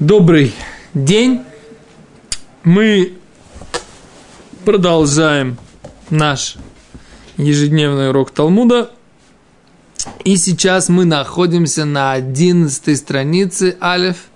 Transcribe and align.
Добрый 0.00 0.54
день. 0.94 1.42
Мы 2.64 3.18
продолжаем 4.64 5.58
наш 6.08 6.56
ежедневный 7.36 8.08
урок 8.08 8.30
Талмуда. 8.30 8.92
И 10.24 10.38
сейчас 10.38 10.88
мы 10.88 11.04
находимся 11.04 11.84
на 11.84 12.12
11 12.12 12.96
странице 12.96 13.76
Алиф. 13.78 14.28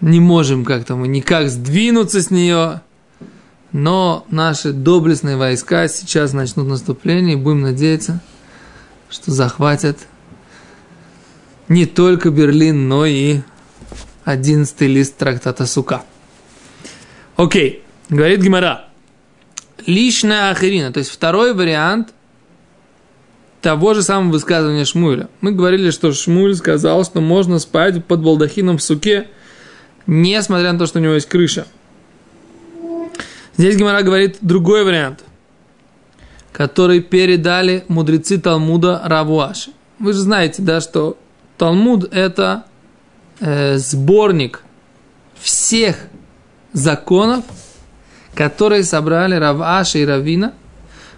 Не 0.00 0.18
можем 0.18 0.64
как-то 0.64 0.96
мы 0.96 1.08
никак 1.08 1.50
сдвинуться 1.50 2.22
с 2.22 2.30
нее. 2.30 2.80
Но 3.72 4.24
наши 4.30 4.72
доблестные 4.72 5.36
войска 5.36 5.88
сейчас 5.88 6.32
начнут 6.32 6.68
наступление. 6.68 7.34
И 7.34 7.36
будем 7.36 7.60
надеяться, 7.60 8.22
что 9.10 9.30
захватят 9.30 9.98
не 11.68 11.84
только 11.84 12.30
Берлин, 12.30 12.88
но 12.88 13.04
и 13.04 13.40
одиннадцатый 14.28 14.88
лист 14.88 15.16
трактата 15.16 15.64
Сука. 15.64 16.02
Окей, 17.36 17.82
говорит 18.10 18.42
Гимара. 18.42 18.84
Личная 19.86 20.50
ахирина, 20.50 20.92
то 20.92 20.98
есть 20.98 21.10
второй 21.10 21.54
вариант 21.54 22.12
того 23.62 23.94
же 23.94 24.02
самого 24.02 24.32
высказывания 24.32 24.84
Шмуля. 24.84 25.30
Мы 25.40 25.52
говорили, 25.52 25.90
что 25.90 26.12
Шмуль 26.12 26.54
сказал, 26.56 27.04
что 27.06 27.22
можно 27.22 27.58
спать 27.58 28.04
под 28.04 28.20
балдахином 28.20 28.76
в 28.76 28.82
суке, 28.82 29.28
несмотря 30.06 30.72
на 30.72 30.78
то, 30.78 30.86
что 30.86 30.98
у 30.98 31.02
него 31.02 31.14
есть 31.14 31.28
крыша. 31.28 31.66
Здесь 33.56 33.76
Гимара 33.76 34.02
говорит 34.02 34.36
другой 34.42 34.84
вариант, 34.84 35.24
который 36.52 37.00
передали 37.00 37.84
мудрецы 37.88 38.38
Талмуда 38.38 39.00
Равуаши. 39.02 39.70
Вы 39.98 40.12
же 40.12 40.18
знаете, 40.18 40.60
да, 40.60 40.82
что 40.82 41.16
Талмуд– 41.56 42.04
это 42.12 42.64
э, 43.40 43.78
сборник 43.78 44.62
всех 45.40 45.96
законов, 46.72 47.44
которые 48.34 48.84
собрали 48.84 49.34
Раваша 49.34 49.98
и 49.98 50.04
Равина. 50.04 50.52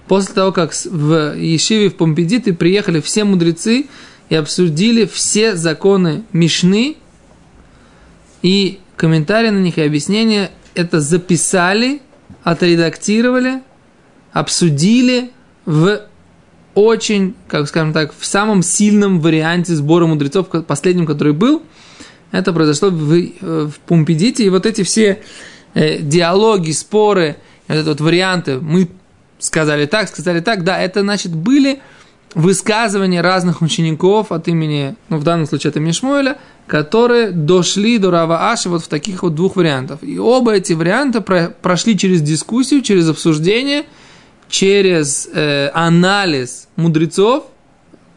После 0.06 0.34
того, 0.34 0.52
как 0.52 0.72
в 0.74 1.36
Ешиве 1.36 1.90
в 1.90 1.96
Помпедиты 1.96 2.52
приехали 2.52 3.00
все 3.00 3.24
мудрецы 3.24 3.86
и 4.28 4.34
обсудили 4.34 5.04
все 5.06 5.54
законы 5.54 6.24
Мишны 6.32 6.96
и 8.42 8.80
комментарии 8.96 9.50
на 9.50 9.58
них 9.58 9.78
и 9.78 9.82
объяснения 9.82 10.50
это 10.74 11.00
записали, 11.00 12.00
отредактировали, 12.42 13.62
обсудили 14.32 15.30
в 15.64 16.02
очень, 16.74 17.34
как 17.48 17.68
скажем 17.68 17.92
так, 17.92 18.12
в 18.16 18.24
самом 18.24 18.62
сильном 18.62 19.20
варианте 19.20 19.74
сбора 19.74 20.06
мудрецов, 20.06 20.48
последнем, 20.66 21.06
который 21.06 21.32
был– 21.32 21.62
это 22.32 22.52
произошло 22.52 22.90
в, 22.90 23.12
э, 23.12 23.30
в 23.40 23.78
Пумпедите. 23.86 24.44
И 24.44 24.48
вот 24.48 24.66
эти 24.66 24.82
все 24.82 25.20
э, 25.74 25.98
диалоги, 25.98 26.72
споры, 26.72 27.36
вот, 27.68 27.86
вот 27.86 28.00
варианты, 28.00 28.58
мы 28.60 28.88
сказали 29.38 29.86
так, 29.86 30.08
сказали 30.08 30.40
так, 30.40 30.64
да, 30.64 30.78
это 30.78 31.00
значит 31.00 31.34
были 31.34 31.80
высказывания 32.34 33.22
разных 33.22 33.60
учеников 33.62 34.30
от 34.30 34.48
имени, 34.48 34.94
ну 35.08 35.18
в 35.18 35.24
данном 35.24 35.46
случае 35.46 35.70
это 35.70 35.80
Мишмуэля, 35.80 36.38
которые 36.66 37.32
дошли 37.32 37.98
до 37.98 38.12
Рава 38.12 38.52
Аши 38.52 38.68
вот 38.68 38.84
в 38.84 38.88
таких 38.88 39.24
вот 39.24 39.34
двух 39.34 39.56
вариантах. 39.56 39.98
И 40.02 40.18
оба 40.18 40.54
эти 40.54 40.72
варианта 40.72 41.20
про, 41.20 41.52
прошли 41.60 41.98
через 41.98 42.22
дискуссию, 42.22 42.82
через 42.82 43.08
обсуждение, 43.08 43.84
через 44.48 45.28
э, 45.32 45.70
анализ 45.74 46.68
мудрецов, 46.76 47.46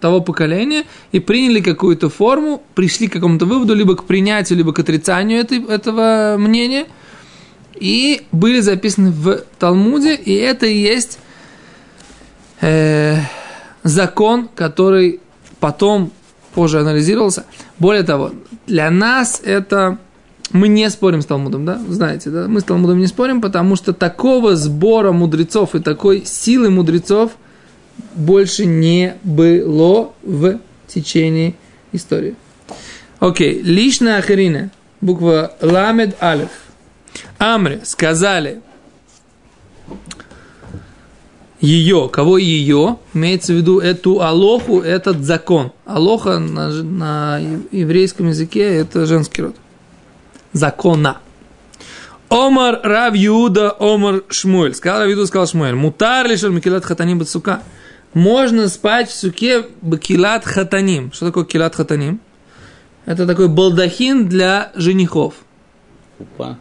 того 0.04 0.20
поколения 0.20 0.84
и 1.14 1.22
приняли 1.22 1.62
какую-то 1.62 2.10
форму, 2.10 2.62
пришли 2.76 3.08
к 3.08 3.14
какому-то 3.14 3.46
выводу, 3.46 3.74
либо 3.74 3.96
к 3.96 4.04
принятию, 4.04 4.58
либо 4.58 4.74
к 4.74 4.80
отрицанию 4.80 5.40
этой, 5.40 5.66
этого 5.66 6.36
мнения, 6.38 6.88
и 7.74 8.24
были 8.34 8.60
записаны 8.60 9.12
в 9.12 9.44
Талмуде, 9.60 10.16
и 10.16 10.34
это 10.34 10.66
и 10.66 10.78
есть 10.78 11.20
э, 12.60 13.16
закон, 13.84 14.50
который 14.54 15.22
потом 15.62 16.12
позже 16.54 16.82
анализировался. 16.82 17.46
Более 17.80 18.04
того, 18.04 18.32
для 18.68 18.92
нас 18.92 19.42
это 19.42 20.00
мы 20.52 20.68
не 20.68 20.90
спорим 20.90 21.22
с 21.22 21.26
Талмудом, 21.26 21.64
да, 21.64 21.80
знаете, 21.88 22.30
да, 22.30 22.50
мы 22.50 22.60
с 22.60 22.66
Талмудом 22.66 23.00
не 23.00 23.08
спорим, 23.08 23.40
потому 23.40 23.78
что 23.78 23.94
такого 23.94 24.58
сбора 24.58 25.14
мудрецов 25.14 25.76
и 25.76 25.80
такой 25.80 26.26
силы 26.26 26.70
мудрецов– 26.70 27.32
больше 28.16 28.66
не 28.66 29.16
было 29.24 30.14
в 30.22 30.60
течение 30.88 31.56
истории. 31.92 32.36
Окей, 33.20 33.62
личная 33.62 34.18
ахарина, 34.18 34.72
буква 35.02 35.54
ламед 35.62 36.22
алиф. 36.22 36.50
Амре 37.38 37.82
сказали 37.84 38.62
ее, 41.64 42.10
кого 42.12 42.38
ее, 42.38 42.98
имеется 43.14 43.54
в 43.54 43.56
виду 43.56 43.80
эту 43.80 44.22
алоху, 44.22 44.82
этот 44.82 45.24
закон. 45.24 45.72
Алоха 45.86 46.40
на, 46.40 46.68
на 46.68 47.40
еврейском 47.72 48.28
языке 48.28 48.64
это 48.64 49.06
женский 49.06 49.44
род. 49.44 49.56
Закона. 50.52 51.20
Омар 52.28 52.82
Рав 52.84 53.16
Юда, 53.16 53.76
Омар 53.80 54.24
Шмуэль. 54.28 54.76
Сказал 54.76 55.02
Рав 55.02 55.10
Юда, 55.10 55.26
сказал 55.26 55.48
Шмуэль. 55.48 55.76
Мутар 55.76 56.28
лишь 56.28 56.44
Микелат 56.44 56.84
Хатаним 56.84 57.20
Бацука 57.20 57.62
можно 58.14 58.68
спать 58.68 59.10
в 59.10 59.16
суке 59.16 59.64
килат 60.02 60.46
хатаним. 60.46 61.12
Что 61.12 61.28
такое 61.28 61.46
килат 61.46 61.76
хатаним? 61.76 62.20
Это 63.06 63.26
такой 63.28 63.48
балдахин 63.48 64.28
для 64.30 64.72
женихов. 64.76 65.36
Хупа. 66.18 66.58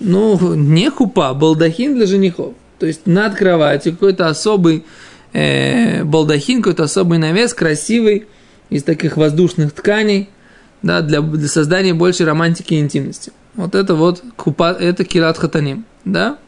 Ну, 0.00 0.54
не 0.54 0.90
хупа, 0.90 1.34
балдахин 1.34 1.94
для 1.94 2.06
женихов. 2.06 2.54
То 2.78 2.86
есть 2.86 3.06
над 3.06 3.34
кроватью 3.34 3.92
какой-то 3.92 4.28
особый 4.28 4.84
э, 5.32 6.02
балдахин, 6.02 6.62
какой-то 6.62 6.84
особый 6.84 7.18
навес, 7.18 7.52
красивый, 7.52 8.26
из 8.70 8.84
таких 8.84 9.16
воздушных 9.16 9.72
тканей, 9.72 10.30
да, 10.82 11.02
для, 11.02 11.20
для 11.20 11.48
создания 11.48 11.92
большей 11.92 12.24
романтики 12.24 12.74
и 12.74 12.80
интимности. 12.80 13.32
Вот 13.54 13.74
это 13.74 13.94
вот 13.94 14.22
купа, 14.36 14.72
это 14.72 15.04
килат 15.04 15.36
хатаним, 15.36 15.84
да? 16.04 16.38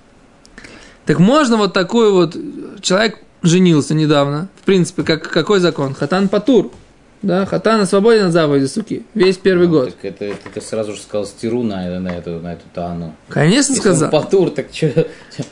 Так 1.04 1.18
можно 1.18 1.56
вот 1.56 1.72
такой 1.72 2.12
вот 2.12 2.36
человек 2.80 3.18
женился 3.42 3.94
недавно. 3.94 4.48
В 4.60 4.64
принципе, 4.64 5.02
как, 5.02 5.28
какой 5.28 5.60
закон? 5.60 5.94
Хатан 5.94 6.28
Патур. 6.28 6.70
Да, 7.22 7.46
хатан 7.46 7.86
свободен 7.86 8.26
от 8.26 8.32
заповеди 8.32 8.66
суки. 8.66 9.04
Весь 9.14 9.36
первый 9.36 9.68
ну, 9.68 9.74
год. 9.74 9.94
Так 9.94 10.04
это, 10.04 10.24
это 10.24 10.50
ты 10.52 10.60
сразу 10.60 10.92
же 10.92 11.00
сказал 11.00 11.24
стиру 11.24 11.62
на, 11.62 12.00
на, 12.00 12.08
эту, 12.08 12.40
на 12.40 12.54
эту 12.54 12.64
тану. 12.74 13.14
Конечно 13.28 13.72
Если 13.72 13.80
сказал. 13.80 14.10
Патур, 14.10 14.50
так 14.50 14.66
что, 14.72 15.06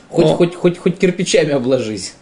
хоть, 0.09 0.27
хоть, 0.27 0.55
хоть, 0.55 0.77
хоть 0.77 0.97
кирпичами 0.97 1.51
обложись. 1.51 2.13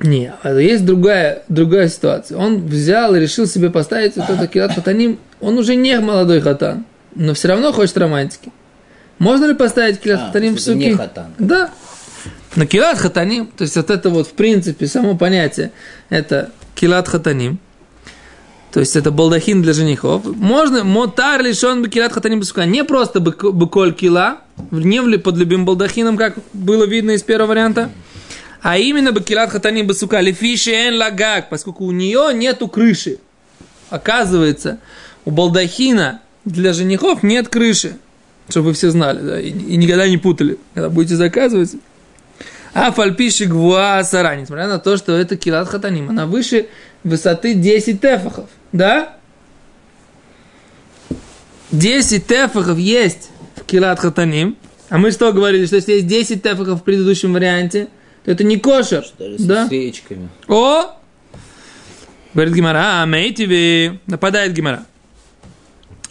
Не, 0.00 0.32
а 0.42 0.54
есть 0.54 0.86
другая, 0.86 1.44
другая 1.48 1.88
ситуация. 1.88 2.38
Он 2.38 2.66
взял 2.66 3.14
и 3.14 3.20
решил 3.20 3.46
себе 3.46 3.70
поставить 3.70 4.16
вот 4.16 4.28
этот 4.28 4.50
кират 4.50 4.72
хатаним. 4.72 5.18
Он 5.40 5.58
уже 5.58 5.76
не 5.76 6.00
молодой 6.00 6.40
хатан, 6.40 6.86
но 7.14 7.34
все 7.34 7.48
равно 7.48 7.72
хочет 7.72 7.96
романтики. 7.98 8.52
Можно 9.18 9.44
ли 9.44 9.54
поставить 9.54 10.00
кират 10.00 10.20
а, 10.20 10.26
хатаним 10.26 10.56
в 10.56 10.60
суки? 10.60 10.76
Не 10.78 10.94
хатан. 10.94 11.26
Да, 11.38 11.70
но 12.56 12.66
килат 12.66 12.98
хатаним, 12.98 13.46
то 13.46 13.62
есть 13.62 13.76
вот 13.76 13.90
это 13.90 14.10
вот 14.10 14.28
в 14.28 14.32
принципе 14.32 14.86
само 14.86 15.16
понятие, 15.16 15.72
это 16.08 16.52
килат 16.74 17.08
хатаним, 17.08 17.58
то 18.72 18.80
есть 18.80 18.96
это 18.96 19.10
балдахин 19.12 19.62
для 19.62 19.72
женихов. 19.72 20.24
Можно 20.24 20.82
мотар 20.82 21.42
лишен 21.42 21.82
бы 21.82 21.88
килат 21.88 22.12
хатаним 22.12 22.40
басука. 22.40 22.64
Не 22.64 22.82
просто 22.82 23.20
быколь 23.20 23.94
кила, 23.94 24.40
не 24.72 25.18
под 25.18 25.36
любым 25.36 25.64
балдахином, 25.64 26.16
как 26.16 26.34
было 26.52 26.84
видно 26.84 27.12
из 27.12 27.22
первого 27.22 27.50
варианта, 27.50 27.90
а 28.62 28.76
именно 28.78 29.12
бакилат 29.12 29.50
хатаним 29.50 29.86
басука. 29.86 30.20
Лефиши 30.20 30.72
эн 30.72 30.96
лагак, 30.96 31.50
поскольку 31.50 31.84
у 31.84 31.92
нее 31.92 32.32
нету 32.34 32.66
крыши. 32.66 33.18
Оказывается, 33.90 34.80
у 35.24 35.30
балдахина 35.30 36.20
для 36.44 36.72
женихов 36.72 37.22
нет 37.22 37.48
крыши. 37.48 37.98
Чтобы 38.48 38.68
вы 38.68 38.72
все 38.74 38.90
знали, 38.90 39.20
да, 39.20 39.40
и, 39.40 39.50
и 39.50 39.76
никогда 39.76 40.08
не 40.08 40.18
путали. 40.18 40.58
Когда 40.74 40.90
будете 40.90 41.16
заказывать, 41.16 41.76
а 42.74 42.90
фальпиши 42.90 43.46
гвуа 43.46 44.02
сара, 44.04 44.34
несмотря 44.34 44.66
на 44.66 44.78
то, 44.78 44.96
что 44.96 45.12
это 45.12 45.36
килат 45.36 45.68
хатаним, 45.68 46.10
она 46.10 46.26
выше 46.26 46.66
высоты 47.04 47.54
10 47.54 48.00
тефахов, 48.00 48.50
да? 48.72 49.16
10 51.70 52.26
тефахов 52.26 52.76
есть 52.78 53.30
в 53.56 53.64
килат 53.64 54.00
хатаним, 54.00 54.56
а 54.90 54.98
мы 54.98 55.12
что 55.12 55.32
говорили, 55.32 55.66
что 55.66 55.76
если 55.76 55.92
есть 55.92 56.06
10 56.08 56.42
тефахов 56.42 56.80
в 56.80 56.84
предыдущем 56.84 57.32
варианте, 57.32 57.88
то 58.24 58.30
это 58.30 58.42
не 58.42 58.58
кошер, 58.58 59.04
Даже 59.18 59.38
да? 59.38 59.64
с 59.66 59.68
свечками. 59.68 60.28
О! 60.48 60.96
Говорит 62.32 62.54
Гимара, 62.54 63.02
а 63.02 63.06
мейтиви, 63.06 64.00
нападает 64.06 64.52
Гимара. 64.52 64.84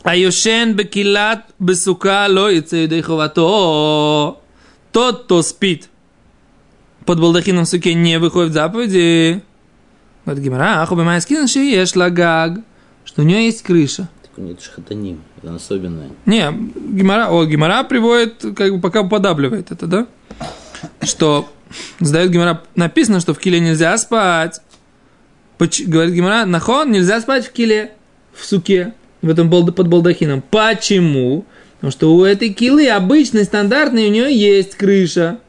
А 0.03 0.15
юшен 0.15 0.75
бекилат 0.75 1.45
бесука 1.59 2.27
ло 2.29 2.49
яйцею 2.49 2.87
дейховато. 2.87 4.37
Тот, 4.91 5.23
кто 5.23 5.41
спит 5.41 5.89
под 7.05 7.19
балдахином 7.19 7.65
в 7.65 7.69
суке 7.69 7.93
не 7.93 8.19
выходит 8.19 8.53
заповеди. 8.53 9.41
Говорит 10.25 10.43
Гимара, 10.43 10.81
аху 10.81 10.95
бимайскин 10.95 11.47
шиеш 11.47 11.95
лагаг, 11.95 12.59
что 13.05 13.21
у 13.21 13.25
нее 13.25 13.45
есть 13.45 13.61
крыша. 13.63 14.09
Нет, 14.37 14.61
шхатаним. 14.61 15.21
Это 15.41 15.53
особенное. 15.55 16.09
Не, 16.25 16.51
Гимара, 16.51 17.27
о, 17.29 17.45
Гимара 17.45 17.83
приводит, 17.83 18.43
как 18.55 18.73
бы 18.73 18.81
пока 18.81 19.03
подабливает 19.03 19.71
это, 19.71 19.85
да? 19.85 20.07
Что 21.01 21.49
задает 21.99 22.31
Гимара, 22.31 22.63
написано, 22.75 23.19
что 23.19 23.33
в 23.33 23.39
киле 23.39 23.59
нельзя 23.59 23.97
спать. 23.97 24.61
Поч- 25.57 25.83
говорит 25.85 26.15
Гимара, 26.15 26.45
нахон, 26.45 26.91
нельзя 26.91 27.21
спать 27.21 27.45
в 27.45 27.51
киле, 27.51 27.91
в 28.33 28.43
суке, 28.45 28.93
в 29.21 29.29
этом 29.29 29.49
балда- 29.49 29.71
под 29.71 29.87
балдахином. 29.87 30.41
Почему? 30.49 31.45
Потому 31.75 31.91
что 31.91 32.15
у 32.15 32.23
этой 32.23 32.49
килы 32.49 32.89
обычной, 32.89 33.43
стандартной, 33.43 34.07
у 34.07 34.11
нее 34.11 34.35
есть 34.35 34.75
крыша. 34.75 35.39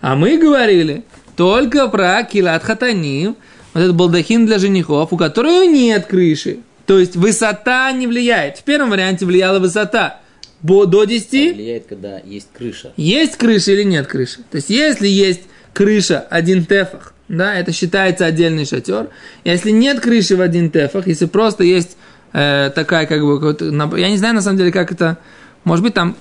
А 0.00 0.14
мы 0.16 0.38
говорили 0.38 1.04
только 1.36 1.88
про 1.88 2.22
килат 2.24 2.62
хатаним, 2.62 3.36
вот 3.74 3.80
этот 3.80 3.96
балдахин 3.96 4.46
для 4.46 4.58
женихов, 4.58 5.12
у 5.12 5.16
которого 5.16 5.64
нет 5.64 6.06
крыши. 6.06 6.58
То 6.86 6.98
есть 6.98 7.16
высота 7.16 7.92
не 7.92 8.06
влияет. 8.06 8.58
В 8.58 8.64
первом 8.64 8.90
варианте 8.90 9.26
влияла 9.26 9.58
высота. 9.58 10.20
До 10.62 11.04
10 11.04 11.30
Влияет, 11.54 11.86
когда 11.86 12.18
есть 12.18 12.48
крыша. 12.56 12.92
есть 12.96 13.36
крыша 13.36 13.72
или 13.72 13.84
нет 13.84 14.08
крыши. 14.08 14.38
То 14.50 14.56
есть, 14.56 14.70
если 14.70 15.06
есть 15.06 15.42
крыша 15.72 16.26
один 16.30 16.64
тефах, 16.64 17.14
да, 17.28 17.54
это 17.54 17.72
считается 17.72 18.26
отдельный 18.26 18.64
шатер. 18.64 19.10
Если 19.44 19.70
нет 19.70 20.00
крыши 20.00 20.34
в 20.34 20.40
один 20.40 20.70
тефах, 20.70 21.06
если 21.06 21.26
просто 21.26 21.62
есть 21.62 21.96
э, 22.32 22.70
такая, 22.74 23.06
как 23.06 23.20
бы, 23.22 23.56
я 24.00 24.08
не 24.10 24.16
знаю, 24.16 24.34
на 24.34 24.42
самом 24.42 24.58
деле, 24.58 24.72
как 24.72 24.90
это, 24.90 25.18
может 25.62 25.84
быть, 25.84 25.94
там 25.94 26.16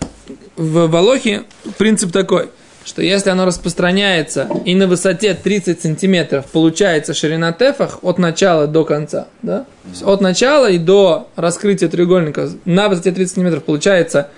в 0.56 0.86
Волохе 0.88 1.46
принцип 1.80 2.12
такой, 2.12 2.50
что 2.88 3.02
если 3.02 3.30
оно 3.30 3.46
распространяется 3.46 4.48
и 4.66 4.74
на 4.74 4.88
высоте 4.88 5.34
30 5.34 5.82
сантиметров 5.82 6.46
получается 6.52 7.14
ширина 7.14 7.52
тефах 7.52 8.00
от 8.02 8.18
начала 8.18 8.66
до 8.68 8.86
конца, 8.86 9.28
да? 9.44 9.60
То 9.84 9.90
есть 9.90 10.04
от 10.04 10.22
начала 10.22 10.70
и 10.72 10.78
до 10.78 11.28
раскрытия 11.36 11.90
треугольника 11.90 12.50
на 12.66 12.88
высоте 12.90 13.12
30 13.12 13.34
сантиметров 13.36 13.64
получается 13.64 14.30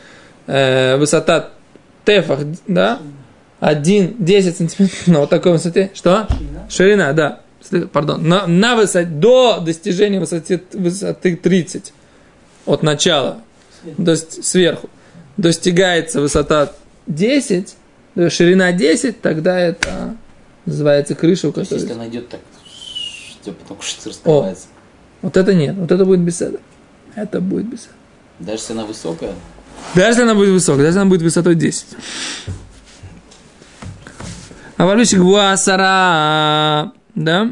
э, 0.48 0.98
высота 0.98 1.50
тефах, 2.06 2.40
да? 2.68 3.00
1, 3.60 4.16
10 4.20 4.58
сантиметров 4.58 5.08
на 5.08 5.20
вот 5.22 5.30
такой 5.30 5.52
высоте. 5.54 5.92
Что? 5.94 6.28
Ширина, 6.70 7.14
да. 7.14 7.40
Сли- 7.62 7.88
Пардон. 7.88 8.28
На, 8.28 8.48
на 8.48 8.76
высоте, 8.76 9.06
до 9.10 9.60
достижения 9.60 10.20
высоты, 10.20 10.62
высоты 10.74 11.36
30 11.36 11.94
от 12.66 12.84
начала 12.84 13.38
до, 13.98 14.16
с- 14.16 14.42
сверху 14.44 14.90
достигается 15.38 16.22
высота 16.22 16.72
10, 17.08 17.76
да, 17.76 17.79
ширина 18.16 18.72
10, 18.72 19.22
тогда 19.22 19.60
это 19.60 20.16
называется 20.66 21.16
крыша, 21.16 21.50
у 21.50 21.52
То 21.52 21.62
есть, 21.62 21.72
которой... 21.72 21.88
если 21.88 22.00
она 22.00 22.08
идет 22.08 22.30
так, 22.30 22.40
все 23.42 23.52
потом 23.52 23.82
что 23.82 24.10
раскрывается. 24.10 24.68
Вот 25.22 25.38
это 25.38 25.54
нет, 25.54 25.76
вот 25.76 25.92
это 25.92 26.06
будет 26.06 26.22
беседа. 26.22 26.60
Это 27.16 27.42
будет 27.42 27.66
беседа. 27.66 27.94
Даже 28.40 28.60
если 28.60 28.74
она 28.74 28.86
высокая, 28.86 29.34
Даже 29.96 30.08
если 30.10 30.22
она 30.24 30.36
будет 30.36 30.50
высокая, 30.50 30.78
даже 30.78 30.90
если 30.90 31.00
она 31.00 31.10
будет 31.10 31.22
высотой 31.22 31.56
10. 31.56 31.86
А 34.78 34.86
валюшик 34.86 35.20
сара, 35.58 36.94
да? 37.16 37.52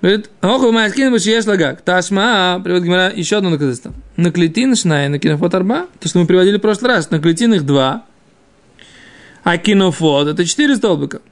Говорит, 0.00 0.30
оху 0.40 0.72
майскин 0.72 1.12
башиеш 1.12 1.44
лагак. 1.44 1.82
Ташма, 1.82 2.60
приводит 2.62 2.86
Гимара 2.86 3.12
еще 3.14 3.38
одно 3.38 3.50
доказательство. 3.50 3.92
Наклетин 4.16 4.76
шнай, 4.76 5.08
на 5.08 5.18
кинофот 5.18 5.54
арба. 5.54 5.86
То, 5.98 6.08
что 6.08 6.20
мы 6.20 6.26
приводили 6.26 6.56
в 6.56 6.60
прошлый 6.60 6.92
раз. 6.92 7.10
Наклетин 7.10 7.52
их 7.54 7.66
два. 7.66 8.04
А 9.48 9.56
кинофот 9.56 10.28
это 10.28 10.44
четыре 10.44 10.76
столбика. 10.76 11.22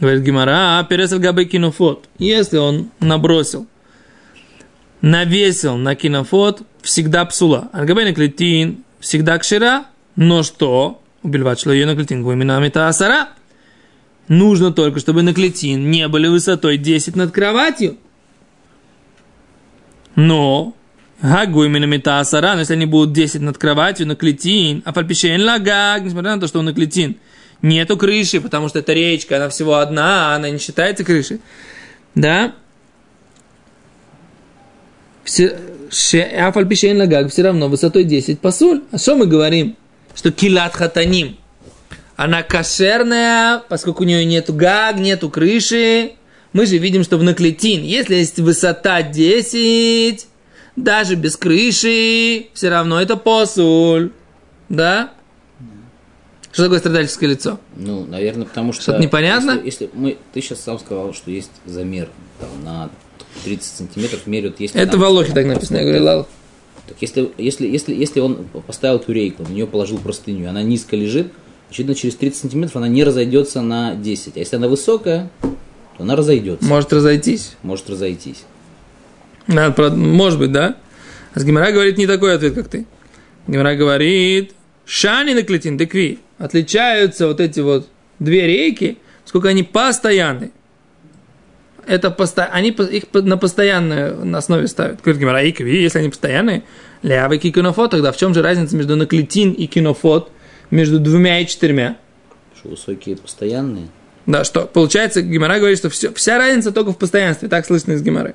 Говорит 0.00 0.24
Гимара, 0.24 0.80
а 0.80 0.82
пересел 0.82 1.20
габы 1.20 1.44
кинофот. 1.44 2.08
Если 2.18 2.56
он 2.56 2.90
набросил 2.98 3.68
навесил 5.02 5.76
на 5.76 5.94
кинофот, 5.94 6.62
всегда 6.82 7.24
псула. 7.24 7.68
Аргабей 7.72 8.06
наклетин, 8.06 8.82
всегда 8.98 9.38
кшира, 9.38 9.84
но 10.16 10.42
что? 10.42 11.00
Убивать 11.22 11.60
шлаю 11.60 11.86
наклетин, 11.86 12.24
гуиминами 12.24 12.76
асара. 12.76 13.28
Нужно 14.26 14.72
только, 14.72 14.98
чтобы 14.98 15.22
наклетин 15.22 15.88
не 15.88 16.08
были 16.08 16.26
высотой 16.26 16.76
10 16.76 17.14
над 17.14 17.30
кроватью. 17.30 17.98
Но, 20.16 20.74
гагу 21.20 21.64
именно 21.64 22.20
асара, 22.20 22.54
но 22.54 22.60
если 22.60 22.74
они 22.74 22.86
будут 22.86 23.12
10 23.12 23.40
над 23.40 23.58
кроватью, 23.58 24.06
наклетин, 24.06 24.82
а 24.84 24.92
фальпишейн 24.92 25.42
лагаг, 25.42 26.02
несмотря 26.02 26.34
на 26.34 26.40
то, 26.40 26.46
что 26.46 26.60
у 26.60 26.62
наклетин 26.62 27.16
нету 27.62 27.96
крыши, 27.96 28.40
потому 28.40 28.68
что 28.68 28.80
это 28.80 28.92
речка, 28.92 29.36
она 29.36 29.48
всего 29.48 29.76
одна, 29.76 30.32
а 30.32 30.36
она 30.36 30.50
не 30.50 30.58
считается 30.58 31.04
крышей. 31.04 31.40
Да? 32.14 32.54
все, 35.90 36.22
Афальпишейн 36.22 36.98
лагаг 36.98 37.30
все 37.30 37.42
равно 37.42 37.68
высотой 37.68 38.04
10 38.04 38.40
пасуль. 38.40 38.82
А 38.90 38.98
что 38.98 39.16
мы 39.16 39.26
говорим? 39.26 39.76
Что 40.14 40.30
килат 40.30 40.74
хатаним. 40.74 41.36
Она 42.16 42.42
кошерная, 42.42 43.62
поскольку 43.68 44.02
у 44.02 44.06
нее 44.06 44.24
нету 44.24 44.54
гаг, 44.54 44.96
нету 44.96 45.28
крыши. 45.28 46.12
Мы 46.52 46.64
же 46.64 46.78
видим, 46.78 47.04
что 47.04 47.18
в 47.18 47.22
наклетин, 47.22 47.82
если 47.82 48.14
есть 48.14 48.38
высота 48.38 49.02
10, 49.02 50.26
даже 50.76 51.14
без 51.14 51.36
крыши, 51.36 52.48
все 52.52 52.68
равно 52.68 53.00
это 53.00 53.16
посуль. 53.16 54.12
Да? 54.68 55.12
Что 56.52 56.64
такое 56.64 56.78
страдальческое 56.78 57.30
лицо? 57.30 57.58
ну, 57.76 58.06
наверное, 58.06 58.46
потому 58.46 58.72
что... 58.72 58.82
Что-то 58.82 59.02
непонятно? 59.02 59.52
Если, 59.62 59.66
если 59.66 59.90
мы, 59.92 60.16
ты 60.32 60.40
сейчас 60.40 60.60
сам 60.60 60.78
сказал, 60.78 61.12
что 61.12 61.30
есть 61.30 61.50
замер 61.66 62.08
там, 62.40 62.64
на 62.64 62.90
30 63.44 63.76
сантиметров, 63.76 64.26
меряют, 64.26 64.58
если... 64.58 64.80
Это 64.80 64.92
там- 64.92 65.00
в 65.00 65.04
Алохе 65.04 65.32
так 65.32 65.44
написано, 65.44 65.78
я 65.78 65.82
говорю, 65.82 66.04
Лал. 66.04 66.28
Так 66.86 66.96
если, 67.00 67.30
если, 67.36 67.66
если, 67.66 67.94
если 67.94 68.20
он 68.20 68.46
поставил 68.66 68.96
эту 68.96 69.12
рейку, 69.12 69.42
на 69.42 69.48
нее 69.48 69.66
положил 69.66 69.98
простыню, 69.98 70.48
она 70.48 70.62
низко 70.62 70.96
лежит, 70.96 71.32
очевидно, 71.68 71.94
через 71.94 72.16
30 72.16 72.40
сантиметров 72.40 72.76
она 72.76 72.88
не 72.88 73.04
разойдется 73.04 73.60
на 73.60 73.94
10. 73.94 74.36
А 74.36 74.38
если 74.38 74.56
она 74.56 74.68
высокая, 74.68 75.30
то 75.42 76.04
она 76.04 76.16
разойдется. 76.16 76.64
Может 76.64 76.92
разойтись. 76.92 77.56
Может 77.62 77.90
разойтись. 77.90 78.44
Может 79.46 80.38
быть, 80.38 80.52
да? 80.52 80.76
А 81.34 81.40
с 81.40 81.44
Гимара 81.44 81.70
говорит 81.72 81.98
не 81.98 82.06
такой 82.06 82.34
ответ, 82.34 82.54
как 82.54 82.68
ты. 82.68 82.86
Гимара 83.46 83.74
говорит, 83.74 84.52
шани 84.84 85.34
наклетин, 85.34 85.76
декви. 85.76 86.18
Отличаются 86.38 87.28
вот 87.28 87.40
эти 87.40 87.60
вот 87.60 87.88
две 88.18 88.46
рейки, 88.46 88.98
сколько 89.24 89.48
они 89.48 89.62
постоянны. 89.62 90.50
Это 91.86 92.10
посто... 92.10 92.46
они 92.46 92.70
их 92.70 93.04
на 93.12 93.36
постоянной 93.36 94.16
на 94.24 94.38
основе 94.38 94.66
ставят. 94.66 95.00
Говорит 95.02 95.20
Гимара, 95.20 95.42
и 95.42 95.52
кви, 95.52 95.80
если 95.80 96.00
они 96.00 96.08
постоянные, 96.08 96.64
лявы 97.02 97.36
и 97.36 97.52
кинофот, 97.52 97.92
тогда 97.92 98.10
в 98.10 98.16
чем 98.16 98.34
же 98.34 98.42
разница 98.42 98.74
между 98.76 98.96
наклетин 98.96 99.52
и 99.52 99.66
кинофот, 99.66 100.32
между 100.70 100.98
двумя 100.98 101.40
и 101.40 101.46
четырьмя? 101.46 101.96
Что 102.58 102.70
высокие 102.70 103.16
постоянные. 103.16 103.86
Да, 104.26 104.42
что 104.42 104.62
получается, 104.62 105.22
Гимара 105.22 105.58
говорит, 105.58 105.78
что 105.78 105.88
все, 105.88 106.12
вся 106.12 106.38
разница 106.38 106.72
только 106.72 106.90
в 106.90 106.98
постоянстве, 106.98 107.48
так 107.48 107.64
слышно 107.64 107.92
из 107.92 108.02
Гимары. 108.02 108.34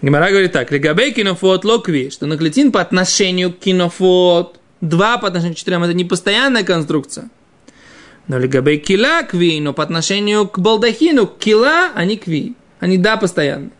Гимара 0.00 0.30
говорит 0.30 0.52
так, 0.52 0.70
легабей 0.70 1.12
кинофот 1.12 1.64
локви, 1.64 2.10
что 2.10 2.26
наклетин 2.26 2.70
по 2.70 2.80
отношению 2.80 3.52
к 3.52 3.58
кинофот, 3.58 4.60
два 4.80 5.18
по 5.18 5.26
отношению 5.26 5.56
к 5.56 5.58
четырем, 5.58 5.82
это 5.82 5.92
не 5.92 6.04
постоянная 6.04 6.62
конструкция. 6.62 7.30
Но 8.28 8.38
легабей 8.38 8.78
кила 8.78 9.22
кви, 9.24 9.58
но 9.60 9.72
по 9.72 9.82
отношению 9.82 10.46
к 10.46 10.58
балдахину, 10.58 11.26
кила, 11.26 11.90
они 11.94 12.16
кви, 12.16 12.54
они 12.78 12.96
да, 12.96 13.16
постоянные. 13.16 13.70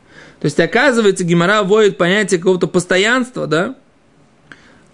То 0.41 0.47
есть, 0.47 0.59
оказывается, 0.59 1.25
Гимара 1.25 1.63
вводит 1.63 1.99
понятие 1.99 2.39
какого-то 2.39 2.67
постоянства, 2.67 3.47
да, 3.47 3.77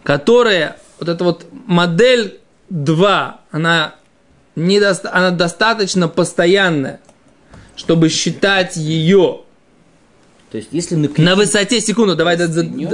которое, 0.02 0.76
вот 0.99 1.09
эта 1.09 1.23
вот 1.23 1.47
модель 1.52 2.40
2, 2.71 3.40
она, 3.50 3.95
недоста- 4.57 5.11
она 5.12 5.31
достаточно 5.31 6.09
постоянная, 6.09 7.00
чтобы 7.76 8.09
считать 8.09 8.76
ее 8.76 9.43
То 10.54 10.58
есть, 10.58 10.68
если 10.70 10.94
наклеить 10.94 11.18
на 11.18 11.34
высоте, 11.34 11.80
секунду, 11.80 12.14
давай, 12.14 12.37
да, 12.37 12.46
да, 12.46 12.62
да, 12.62 12.88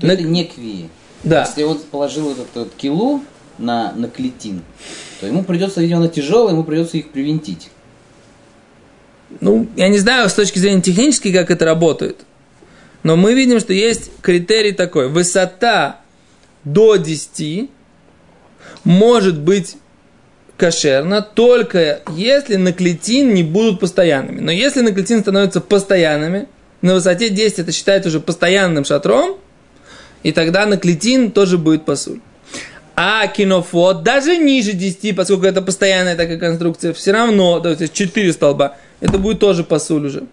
то 0.00 0.06
на- 0.08 0.10
это 0.10 0.24
не 0.24 0.44
кви. 0.44 0.88
да. 1.22 1.44
Если 1.46 1.62
он 1.62 1.78
положил 1.78 2.32
этот, 2.32 2.48
вот 2.54 2.72
килу 2.76 3.22
на, 3.58 3.92
на 3.92 4.08
клетин, 4.08 4.62
то 5.20 5.28
ему 5.28 5.44
придется, 5.44 5.80
видимо, 5.80 6.00
она 6.00 6.08
тяжелая, 6.08 6.52
ему 6.52 6.64
придется 6.64 6.96
их 6.96 7.12
привинтить. 7.12 7.70
Ну, 9.38 9.68
я 9.76 9.86
не 9.86 9.98
знаю 9.98 10.28
с 10.28 10.34
точки 10.34 10.58
зрения 10.58 10.82
технической, 10.82 11.32
как 11.32 11.52
это 11.52 11.64
работает. 11.64 12.16
Но 13.04 13.14
мы 13.14 13.34
видим, 13.34 13.60
что 13.60 13.72
есть 13.72 14.10
критерий 14.20 14.72
такой. 14.72 15.08
Высота 15.08 16.00
до 16.64 16.96
10 16.96 17.70
может 18.82 19.38
быть 19.38 19.76
кошерна 20.56 21.22
только 21.22 22.00
если 22.16 22.56
наклетин 22.56 23.34
не 23.34 23.42
будут 23.42 23.80
постоянными. 23.80 24.40
Но 24.40 24.50
если 24.52 24.80
наклетин 24.80 25.20
становятся 25.20 25.60
постоянными, 25.60 26.48
на 26.82 26.94
высоте 26.94 27.28
10 27.30 27.60
это 27.60 27.72
считается 27.72 28.08
уже 28.08 28.20
постоянным 28.20 28.84
шатром, 28.84 29.38
и 30.22 30.32
тогда 30.32 30.66
наклетин 30.66 31.30
тоже 31.30 31.58
будет 31.58 31.84
посуль. 31.84 32.20
А 32.94 33.26
кинофот 33.26 34.02
даже 34.02 34.36
ниже 34.36 34.72
10, 34.72 35.16
поскольку 35.16 35.46
это 35.46 35.62
постоянная 35.62 36.16
такая 36.16 36.38
конструкция, 36.38 36.92
все 36.92 37.12
равно, 37.12 37.58
то 37.60 37.70
есть 37.70 37.92
4 37.92 38.32
столба, 38.32 38.76
это 39.00 39.18
будет 39.18 39.38
тоже 39.38 39.64
посуль 39.64 40.06
уже. 40.06 40.24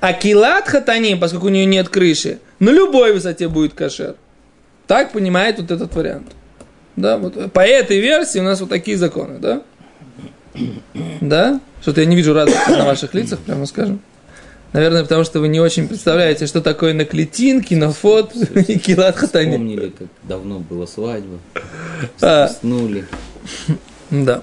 А 0.00 0.12
килат 0.12 0.68
хатаним, 0.68 1.20
поскольку 1.20 1.46
у 1.46 1.50
нее 1.50 1.66
нет 1.66 1.88
крыши, 1.88 2.38
на 2.58 2.70
любой 2.70 3.12
высоте 3.12 3.48
будет 3.48 3.74
кошер. 3.74 4.16
Так 4.86 5.12
понимает 5.12 5.58
вот 5.60 5.70
этот 5.70 5.94
вариант. 5.94 6.32
Да, 7.00 7.16
вот 7.16 7.52
по 7.52 7.60
этой 7.60 7.98
версии 8.00 8.38
у 8.38 8.42
нас 8.42 8.60
вот 8.60 8.68
такие 8.68 8.96
законы, 8.96 9.38
да? 9.38 9.62
Да? 11.20 11.60
Что-то 11.80 12.02
я 12.02 12.06
не 12.06 12.16
вижу 12.16 12.34
радости 12.34 12.70
на 12.70 12.84
ваших 12.84 13.14
лицах, 13.14 13.38
прямо 13.40 13.66
скажем. 13.66 14.00
Наверное, 14.72 15.02
потому 15.02 15.24
что 15.24 15.40
вы 15.40 15.48
не 15.48 15.58
очень 15.58 15.88
представляете, 15.88 16.46
что 16.46 16.60
такое 16.60 16.94
наклетин, 16.94 17.62
кинофот 17.62 18.34
и 18.68 18.78
килат 18.78 19.16
хатани. 19.16 19.52
Вспомнили, 19.52 19.88
как 19.88 20.08
давно 20.22 20.60
была 20.60 20.86
свадьба. 20.86 21.38
А. 22.20 22.48
Снули. 22.48 23.06
Да. 24.10 24.42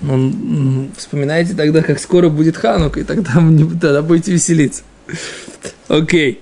Ну, 0.00 0.90
вспоминайте 0.96 1.54
тогда, 1.54 1.82
как 1.82 1.98
скоро 1.98 2.28
будет 2.28 2.56
Ханука, 2.56 3.00
и 3.00 3.04
тогда, 3.04 3.32
тогда 3.80 4.02
будете 4.02 4.32
веселиться. 4.32 4.82
Окей. 5.88 6.40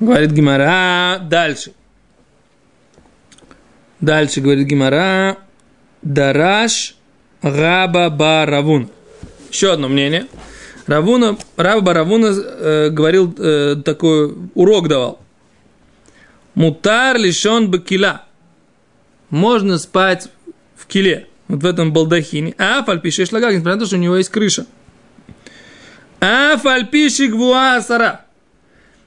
Говорит 0.00 0.32
Гимара. 0.32 1.18
Дальше. 1.20 1.72
Дальше 4.00 4.40
говорит 4.40 4.66
Гимара. 4.66 5.38
Дараш 6.02 6.96
Раба 7.42 8.10
Баравун. 8.10 8.90
Еще 9.50 9.72
одно 9.72 9.88
мнение. 9.88 10.26
Равуна, 10.86 11.38
Раба 11.56 11.80
Баравуна 11.80 12.26
э, 12.26 12.90
говорил, 12.90 13.34
э, 13.38 13.76
такой 13.84 14.34
урок 14.54 14.88
давал. 14.88 15.20
Мутар 16.54 17.18
лишен 17.18 17.70
бакила. 17.70 18.24
Можно 19.30 19.78
спать 19.78 20.28
в 20.76 20.86
киле, 20.86 21.26
вот 21.48 21.62
в 21.62 21.66
этом 21.66 21.92
балдахине. 21.92 22.54
А 22.58 22.84
фальпиши 22.84 23.26
шлагак, 23.26 23.52
несмотря 23.52 23.74
на 23.74 23.80
то, 23.80 23.86
что 23.86 23.96
у 23.96 23.98
него 23.98 24.16
есть 24.16 24.28
крыша. 24.28 24.66
А 26.20 26.56
фальпиши 26.56 27.28
гвуа 27.28 27.80
сара. 27.80 28.23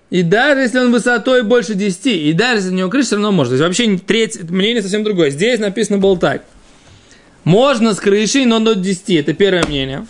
И 0.09 0.23
даже 0.23 0.61
если 0.61 0.79
он 0.79 0.91
высотой 0.91 1.43
больше 1.43 1.73
10, 1.73 2.05
и 2.05 2.33
даже 2.33 2.61
если 2.61 2.69
у 2.71 2.77
него 2.77 2.89
крыша, 2.89 3.07
все 3.07 3.15
равно 3.15 3.31
можно. 3.31 3.57
То 3.57 3.63
есть 3.63 3.79
вообще 3.79 3.97
третье 3.97 4.43
мнение 4.45 4.81
совсем 4.81 5.03
другое. 5.03 5.31
Здесь 5.31 5.59
написано 5.59 5.97
был 5.97 6.17
так. 6.17 6.43
Можно 7.43 7.93
с 7.93 7.99
крышей, 7.99 8.45
но 8.45 8.59
до 8.59 8.75
10. 8.75 9.09
Это 9.11 9.33
первое 9.33 9.65
мнение. 9.65 10.05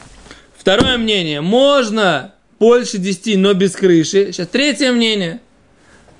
Второе 0.57 0.97
мнение. 0.97 1.41
Можно 1.41 2.33
больше 2.59 2.97
10, 2.99 3.37
но 3.37 3.53
без 3.53 3.73
крыши. 3.73 4.31
Сейчас 4.31 4.47
третье 4.47 4.91
мнение. 4.91 5.39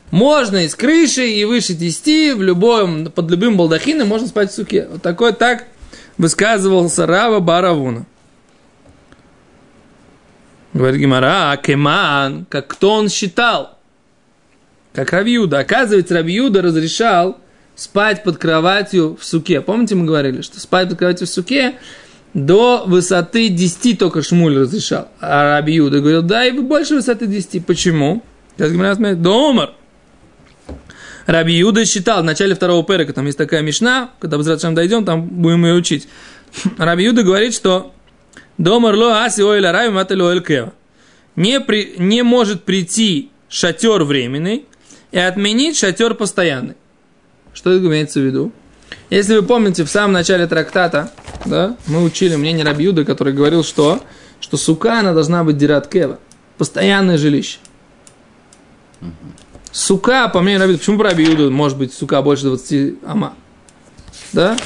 Можно 0.10 0.63
и 0.63 0.69
с 0.69 0.75
крышей, 0.75 1.34
и 1.34 1.46
выше 1.46 1.74
10, 1.74 2.38
в 2.38 2.41
любом, 2.41 3.12
под 3.12 3.29
любым 3.29 3.57
балдахином 3.57 4.07
можно 4.07 4.27
спать 4.27 4.51
в 4.51 4.55
суке. 4.55 4.88
Вот 4.89 5.01
такой 5.01 5.34
так 5.34 5.65
высказывался 6.17 7.05
Рава 7.05 7.39
Баравуна. 7.39 8.05
Говорит 10.74 11.00
Гимара, 11.00 11.52
а 11.52 11.58
Кеман, 11.58 12.46
как 12.50 12.68
кто 12.68 12.94
он 12.94 13.10
считал? 13.10 13.78
Как 14.94 15.12
Равиуда. 15.12 15.60
Оказывается, 15.60 16.16
Равиуда 16.16 16.62
разрешал 16.62 17.38
спать 17.76 18.24
под 18.24 18.38
кроватью 18.38 19.18
в 19.20 19.24
суке. 19.24 19.62
Помните, 19.62 19.96
мы 19.96 20.06
говорили, 20.06 20.42
что 20.42 20.60
спать 20.60 20.90
под 20.90 20.98
кроватью 20.98 21.28
в 21.28 21.30
суке 21.30 21.76
до 22.34 22.84
высоты 22.86 23.50
10 23.50 23.98
только 23.98 24.22
Шмуль 24.22 24.58
разрешал. 24.60 25.08
А 25.20 25.58
Рабиуда 25.58 26.00
говорил, 26.00 26.22
да, 26.22 26.46
и 26.46 26.52
больше 26.52 26.96
высоты 26.96 27.28
10. 27.28 27.66
Почему? 27.66 28.24
Сейчас 28.56 28.72
Гимара 28.72 28.96
смотрит, 28.96 29.22
Домар. 29.22 29.74
Раби 31.26 31.54
Юда 31.54 31.84
считал 31.86 32.22
в 32.22 32.26
начале 32.26 32.56
второго 32.56 32.86
перека, 32.86 33.12
там 33.12 33.26
есть 33.26 33.38
такая 33.38 33.62
мишна, 33.62 34.12
когда 34.20 34.42
Зратшам 34.42 34.76
дойдем, 34.76 35.04
там 35.04 35.26
будем 35.28 35.66
ее 35.66 35.74
учить. 35.74 36.08
Раби 36.78 37.04
Юда 37.04 37.24
говорит, 37.24 37.54
что 37.54 37.94
Домар 38.58 38.96
ло 38.96 39.24
аси 39.24 39.42
ойля 39.42 39.72
рави 39.72 39.90
матали 39.90 40.22
оэль 40.22 40.44
кева. 40.44 40.74
Не, 41.36 41.60
при, 41.60 41.96
не 41.98 42.24
может 42.24 42.64
прийти 42.64 43.30
шатер 43.50 44.04
временный 44.04 44.66
и 45.12 45.20
отменить 45.20 45.78
шатер 45.78 46.16
постоянный. 46.16 46.76
Что 47.54 47.72
это 47.72 47.86
имеется 47.86 48.20
в 48.20 48.24
виду? 48.24 48.52
Если 49.10 49.36
вы 49.36 49.44
помните, 49.44 49.84
в 49.84 49.90
самом 49.90 50.14
начале 50.14 50.48
трактата, 50.48 51.12
да, 51.46 51.78
мы 51.88 52.04
учили 52.04 52.36
мнение 52.36 52.66
Рабиуда, 52.66 53.06
который 53.06 53.34
говорил, 53.34 53.64
что, 53.64 54.02
что 54.40 54.58
сука, 54.58 55.00
она 55.00 55.14
должна 55.14 55.44
быть 55.44 55.58
дират 55.58 55.88
кева, 55.88 56.20
постоянное 56.58 57.18
жилище. 57.18 57.60
Сука, 59.72 60.28
по 60.30 60.42
мнению 60.42 60.62
Рабиуда, 60.62 60.80
почему 60.80 60.98
по 60.98 61.04
Рабиуду 61.04 61.52
может 61.52 61.78
быть 61.78 61.94
сука 61.94 62.22
больше 62.22 62.44
20 62.44 62.96
ама? 63.06 63.36
Да? 64.34 64.58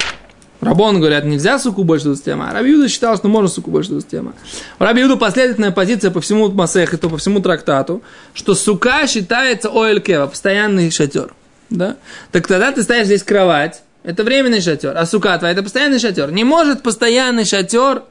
Рабон 0.61 0.99
говорят, 0.99 1.25
нельзя 1.25 1.57
суку 1.57 1.83
больше 1.83 2.05
20 2.05 2.27
ама. 2.29 2.49
А 2.51 2.53
Рабиуда 2.53 2.87
считал, 2.87 3.17
что 3.17 3.27
можно 3.27 3.49
суку 3.49 3.71
больше 3.71 3.89
20 3.89 4.13
ама. 4.13 4.33
У 4.79 4.83
Рабиуда 4.83 5.17
последовательная 5.17 5.71
позиция 5.71 6.11
по 6.11 6.21
всему 6.21 6.49
Масехе, 6.51 6.97
то 6.97 7.09
по 7.09 7.17
всему 7.17 7.39
трактату, 7.39 8.03
что 8.33 8.53
сука 8.53 9.07
считается 9.07 9.69
оэлькева, 9.69 10.27
постоянный 10.27 10.91
шатер. 10.91 11.33
Да? 11.71 11.97
Так 12.31 12.47
тогда 12.47 12.71
ты 12.71 12.83
ставишь 12.83 13.07
здесь 13.07 13.23
кровать, 13.23 13.81
это 14.03 14.23
временный 14.23 14.61
шатер, 14.61 14.95
а 14.95 15.05
сука 15.05 15.37
твоя 15.37 15.53
это 15.53 15.63
постоянный 15.63 15.99
шатер. 15.99 16.31
Не 16.31 16.43
может 16.43 16.83
постоянный 16.83 17.45
шатер, 17.45 18.03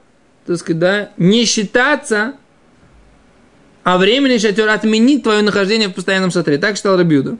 так 0.46 0.56
сказать, 0.58 0.78
да, 0.78 1.10
не 1.16 1.44
считаться 1.44 2.34
а 3.82 3.96
временный 3.96 4.38
шатер 4.38 4.68
отменит 4.68 5.22
твое 5.22 5.42
нахождение 5.42 5.88
в 5.88 5.94
постоянном 5.94 6.30
шатре. 6.30 6.58
Так 6.58 6.76
считал 6.76 6.96
Рабиуда. 6.96 7.38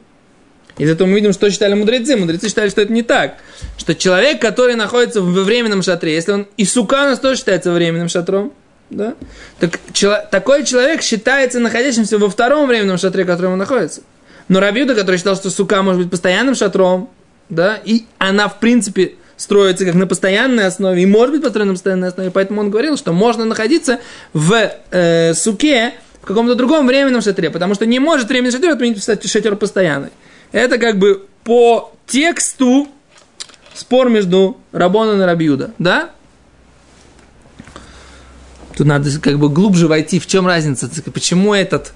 И 0.81 0.87
зато 0.87 1.05
мы 1.05 1.17
видим, 1.17 1.35
что 1.35 1.51
считали 1.51 1.75
мудрецы. 1.75 2.17
Мудрецы 2.17 2.49
считали, 2.49 2.71
что 2.71 2.81
это 2.81 2.91
не 2.91 3.03
так. 3.03 3.35
Что 3.77 3.95
человек, 3.95 4.41
который 4.41 4.77
находится 4.77 5.21
во 5.21 5.43
временном 5.43 5.83
шатре, 5.83 6.15
если 6.15 6.33
он 6.33 6.47
и 6.57 6.65
сука 6.65 6.95
у 6.95 7.05
нас 7.05 7.19
тоже 7.19 7.37
считается 7.37 7.71
временным 7.71 8.09
шатром, 8.09 8.55
да, 8.89 9.13
так 9.59 9.79
чело- 9.93 10.27
такой 10.31 10.65
человек 10.65 11.03
считается 11.03 11.61
находящимся 11.61 12.17
во 12.17 12.31
втором 12.31 12.67
временном 12.67 12.97
шатре, 12.97 13.25
в 13.25 13.27
котором 13.27 13.53
он 13.53 13.59
находится. 13.59 14.01
Но 14.49 14.59
Рабиуда, 14.59 14.95
который 14.95 15.19
считал, 15.19 15.37
что 15.37 15.51
сука 15.51 15.83
может 15.83 16.01
быть 16.01 16.11
постоянным 16.11 16.55
шатром, 16.55 17.11
да, 17.51 17.79
и 17.85 18.07
она, 18.17 18.49
в 18.49 18.59
принципе, 18.59 19.17
строится 19.37 19.85
как 19.85 19.95
на 19.95 20.07
постоянной 20.07 20.65
основе, 20.65 21.03
и 21.03 21.07
может 21.07 21.35
быть 21.35 21.43
построена 21.43 21.73
на 21.73 21.75
постоянной 21.75 22.09
основе, 22.09 22.31
поэтому 22.31 22.63
он 22.63 22.71
говорил, 22.71 22.97
что 22.97 23.13
можно 23.13 23.45
находиться 23.45 24.01
в 24.33 24.73
э, 24.91 25.35
суке, 25.35 25.93
в 26.23 26.27
каком-то 26.27 26.55
другом 26.55 26.87
временном 26.87 27.21
шатре, 27.21 27.51
потому 27.51 27.75
что 27.75 27.85
не 27.85 27.99
может 27.99 28.31
временный 28.31 28.51
шатер 28.51 28.71
отменить 28.71 29.05
шатер 29.05 29.57
постоянный. 29.57 30.09
Это 30.53 30.79
как 30.79 30.99
бы 30.99 31.27
по 31.45 31.93
тексту 32.07 32.89
спор 33.75 34.09
между 34.11 34.59
Рабоном 34.73 35.21
и 35.21 35.25
Рабиуда, 35.25 35.73
да? 35.79 36.11
Тут 38.77 38.87
надо 38.87 39.11
как 39.21 39.39
бы 39.39 39.49
глубже 39.49 39.87
войти, 39.89 40.19
в 40.19 40.27
чем 40.27 40.47
разница, 40.47 40.89
почему 41.13 41.55
этот 41.55 41.93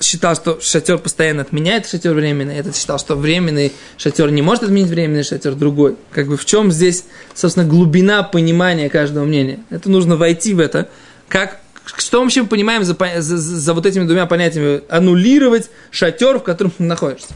считал, 0.00 0.34
что 0.34 0.58
шатер 0.60 0.98
постоянно 0.98 1.42
отменяет 1.42 1.86
шатер 1.86 2.14
временный, 2.14 2.56
этот 2.56 2.74
считал, 2.76 2.98
что 2.98 3.14
временный 3.14 3.72
шатер 3.98 4.30
не 4.30 4.42
может 4.42 4.64
отменить 4.64 4.88
временный 4.88 5.22
шатер 5.22 5.54
другой. 5.54 5.96
Как 6.10 6.26
бы 6.26 6.36
в 6.36 6.44
чем 6.44 6.72
здесь, 6.72 7.04
собственно, 7.34 7.66
глубина 7.66 8.22
понимания 8.22 8.88
каждого 8.88 9.24
мнения. 9.24 9.60
Это 9.70 9.90
нужно 9.90 10.16
войти 10.16 10.54
в 10.54 10.60
это, 10.60 10.88
как 11.28 11.60
что 11.84 12.18
мы 12.18 12.24
вообще 12.24 12.44
понимаем 12.44 12.84
за, 12.84 12.94
по- 12.94 13.20
за- 13.20 13.36
за- 13.36 13.58
за 13.58 13.74
вот 13.74 13.86
этими 13.86 14.04
двумя 14.04 14.26
понятиями? 14.26 14.82
Аннулировать 14.88 15.68
шатер, 15.90 16.38
в 16.38 16.42
котором 16.42 16.70
ты 16.70 16.82
находишься. 16.84 17.34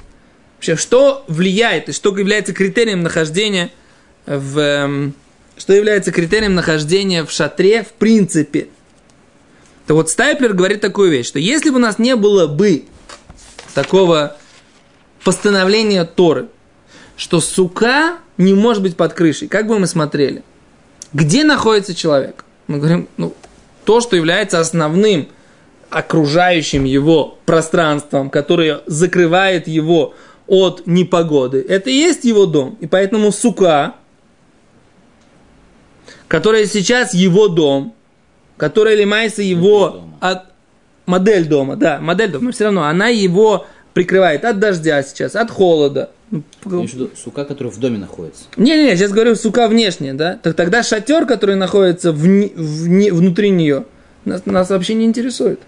Вообще, 0.57 0.77
что 0.77 1.25
влияет 1.29 1.89
и 1.89 1.93
что 1.93 2.17
является 2.17 2.53
критерием 2.53 3.03
нахождения 3.03 3.71
в... 4.27 4.59
эм, 4.59 5.15
что 5.57 5.73
является 5.73 6.13
критерием 6.13 6.55
нахождения 6.55 7.25
в 7.25 7.31
шатре 7.31 7.83
в 7.83 7.93
принципе? 7.93 8.69
То 9.87 9.95
вот 9.95 10.11
Стайплер 10.11 10.53
говорит 10.53 10.81
такую 10.81 11.11
вещь, 11.11 11.27
что 11.27 11.39
если 11.39 11.71
бы 11.71 11.77
у 11.77 11.81
нас 11.81 11.99
не 11.99 12.17
было 12.17 12.47
бы 12.47 12.85
такого 13.75 14.37
постановления 15.23 16.05
Торы, 16.05 16.49
что 17.17 17.41
сука 17.41 18.19
не 18.37 18.55
может 18.55 18.83
быть 18.83 18.97
под 18.97 19.13
крышей, 19.13 19.49
как 19.49 19.67
бы 19.67 19.79
мы 19.79 19.87
смотрели? 19.87 20.43
Где 21.13 21.45
находится 21.45 21.95
человек? 21.95 22.45
Мы 22.67 22.79
говорим, 22.79 23.09
ну, 23.17 23.35
то, 23.85 24.01
что 24.01 24.17
является 24.17 24.59
основным 24.59 25.29
окружающим 25.89 26.85
его 26.85 27.39
пространством, 27.47 28.29
которое 28.29 28.81
закрывает 28.87 29.69
его 29.69 30.15
от 30.49 30.87
непогоды, 30.87 31.65
это 31.69 31.91
и 31.91 31.95
есть 31.95 32.25
его 32.25 32.47
дом. 32.47 32.76
И 32.81 32.87
поэтому 32.87 33.33
сука, 33.33 33.95
которая 36.29 36.67
сейчас 36.67 37.15
его 37.15 37.49
дом, 37.49 37.95
которая 38.57 38.95
лимается 38.97 39.43
его 39.43 39.91
дома. 39.91 40.17
от 40.21 40.43
модель 41.07 41.47
дома, 41.47 41.76
да, 41.76 41.99
модель 42.00 42.31
дома, 42.31 42.47
но 42.47 42.53
все 42.53 42.65
равно 42.65 42.85
она 42.85 43.09
его 43.09 43.67
прикрывает 43.93 44.45
от 44.45 44.59
дождя 44.59 45.03
сейчас, 45.03 45.37
от 45.37 45.50
холода. 45.50 46.11
Ну, 46.31 46.43
виду 46.83 47.11
сука, 47.17 47.45
которая 47.45 47.73
в 47.73 47.79
доме 47.79 47.99
находится. 47.99 48.45
Не-не-не, 48.57 48.97
сейчас 48.97 49.12
говорю 49.12 49.37
сука 49.37 49.69
внешне, 49.69 50.12
да? 50.12 50.38
Так 50.43 50.55
тогда 50.57 50.83
шатер, 50.83 51.25
который 51.25 51.55
находится 51.55 52.11
вни- 52.11 52.53
вне- 52.55 53.12
внутри 53.12 53.50
нее, 53.50 53.85
нас, 54.25 54.45
нас 54.45 54.71
вообще 54.71 54.95
не 54.95 55.05
интересует. 55.07 55.61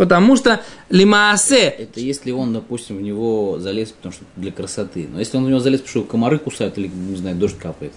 Потому 0.00 0.34
что 0.34 0.62
лимаасе, 0.88 1.74
Это 1.76 2.00
если 2.00 2.30
он, 2.30 2.54
допустим, 2.54 2.96
в 2.96 3.02
него 3.02 3.58
залез, 3.58 3.90
потому 3.90 4.14
что 4.14 4.24
для 4.34 4.50
красоты. 4.50 5.06
Но 5.12 5.18
если 5.18 5.36
он 5.36 5.44
в 5.44 5.48
него 5.50 5.60
залез, 5.60 5.80
потому 5.80 6.04
что 6.04 6.10
комары 6.10 6.38
кусают 6.38 6.78
или, 6.78 6.88
не 6.88 7.16
знаю, 7.16 7.36
дождь 7.36 7.58
капает. 7.58 7.92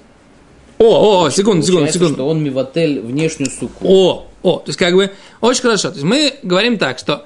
о, 0.79 1.23
о, 1.23 1.29
секунду, 1.29 1.65
секунду, 1.65 1.89
секунду. 1.89 2.15
что 2.15 2.27
он 2.27 2.43
мивотель 2.43 2.99
внешнюю 2.99 3.49
суку. 3.49 3.87
О, 3.87 4.27
О, 4.41 4.57
то 4.57 4.65
есть 4.67 4.77
как 4.77 4.95
бы 4.95 5.11
очень 5.39 5.61
хорошо. 5.61 5.91
То 5.91 5.93
есть 5.93 6.03
мы 6.03 6.33
говорим 6.43 6.77
так, 6.77 6.99
что 6.99 7.25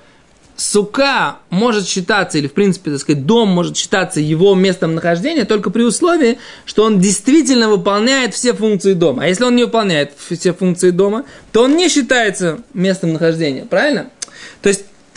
сука 0.55 1.37
может 1.49 1.87
считаться, 1.87 2.37
или 2.37 2.45
в 2.45 2.53
принципе, 2.53 2.91
так 2.91 2.99
сказать, 2.99 3.25
дом 3.25 3.49
может 3.49 3.77
считаться 3.77 4.19
его 4.19 4.53
местом 4.53 4.93
нахождения 4.93 5.45
только 5.45 5.71
при 5.71 5.81
условии, 5.81 6.37
что 6.65 6.83
он 6.83 6.99
действительно 6.99 7.67
выполняет 7.67 8.35
все 8.35 8.53
функции 8.53 8.93
дома. 8.93 9.23
А 9.23 9.27
если 9.27 9.43
он 9.43 9.55
не 9.55 9.63
выполняет 9.63 10.11
все 10.15 10.53
функции 10.53 10.91
дома, 10.91 11.25
то 11.51 11.63
он 11.63 11.75
не 11.75 11.89
считается 11.89 12.59
местом 12.75 13.13
нахождения. 13.13 13.65
Правильно? 13.65 14.11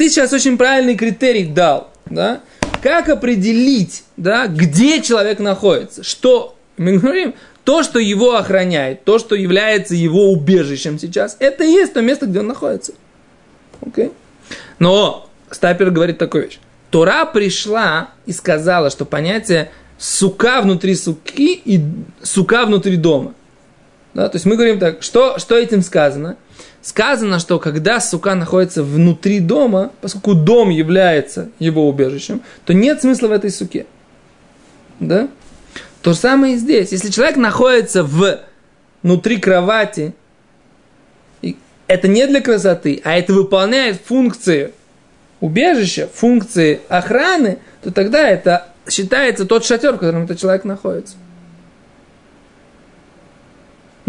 Ты 0.01 0.09
сейчас 0.09 0.33
очень 0.33 0.57
правильный 0.57 0.97
критерий 0.97 1.45
дал, 1.45 1.91
да? 2.07 2.41
Как 2.83 3.11
определить, 3.11 4.05
да, 4.17 4.47
где 4.47 5.03
человек 5.03 5.41
находится? 5.41 6.03
Что, 6.03 6.57
мы 6.79 6.97
говорим, 6.97 7.35
то, 7.65 7.83
что 7.83 7.99
его 7.99 8.37
охраняет, 8.37 9.05
то, 9.05 9.19
что 9.19 9.35
является 9.35 9.95
его 9.95 10.33
убежищем 10.33 10.99
сейчас, 10.99 11.37
это 11.39 11.65
и 11.65 11.73
есть 11.73 11.93
то 11.93 12.01
место, 12.01 12.25
где 12.25 12.41
он 12.41 12.47
находится. 12.47 12.95
Okay? 13.83 14.11
Но 14.79 15.29
Стапер 15.51 15.91
говорит 15.91 16.17
такую 16.17 16.45
вещь. 16.45 16.61
Тора 16.89 17.27
пришла 17.27 18.09
и 18.25 18.33
сказала, 18.33 18.89
что 18.89 19.05
понятие 19.05 19.71
сука 19.99 20.63
внутри 20.63 20.95
суки 20.95 21.61
и 21.63 21.79
сука 22.23 22.65
внутри 22.65 22.97
дома. 22.97 23.35
Да, 24.15 24.31
то 24.31 24.37
есть 24.37 24.47
мы 24.47 24.57
говорим 24.57 24.79
так, 24.79 25.03
что, 25.03 25.39
что 25.39 25.59
этим 25.59 25.83
сказано? 25.83 26.39
Сказано, 26.83 27.39
что 27.39 27.59
когда 27.59 28.01
сука 28.01 28.35
находится 28.35 28.83
внутри 28.83 29.41
дома, 29.41 29.93
поскольку 30.01 30.35
дом 30.35 30.71
является 30.71 31.51
его 31.59 31.87
убежищем, 31.89 32.43
то 32.65 32.73
нет 32.73 33.03
смысла 33.03 33.29
в 33.29 33.33
этой 33.33 33.51
суке. 33.51 33.87
Да? 34.99 35.29
То 36.01 36.13
же 36.13 36.19
самое 36.19 36.55
и 36.55 36.57
здесь. 36.57 36.93
Если 36.93 37.11
человек 37.11 37.37
находится 37.37 38.03
в, 38.03 38.41
внутри 39.03 39.37
кровати, 39.37 40.15
это 41.87 42.09
не 42.09 42.27
для 42.27 42.41
красоты, 42.41 43.01
а 43.05 43.19
это 43.19 43.35
выполняет 43.35 44.01
функции 44.03 44.73
убежища, 45.41 46.09
функции 46.13 46.81
охраны, 46.89 47.59
то 47.83 47.91
тогда 47.91 48.29
это 48.29 48.69
считается 48.89 49.45
тот 49.45 49.65
шатер, 49.65 49.95
в 49.95 49.99
котором 49.99 50.25
этот 50.25 50.39
человек 50.39 50.65
находится. 50.65 51.17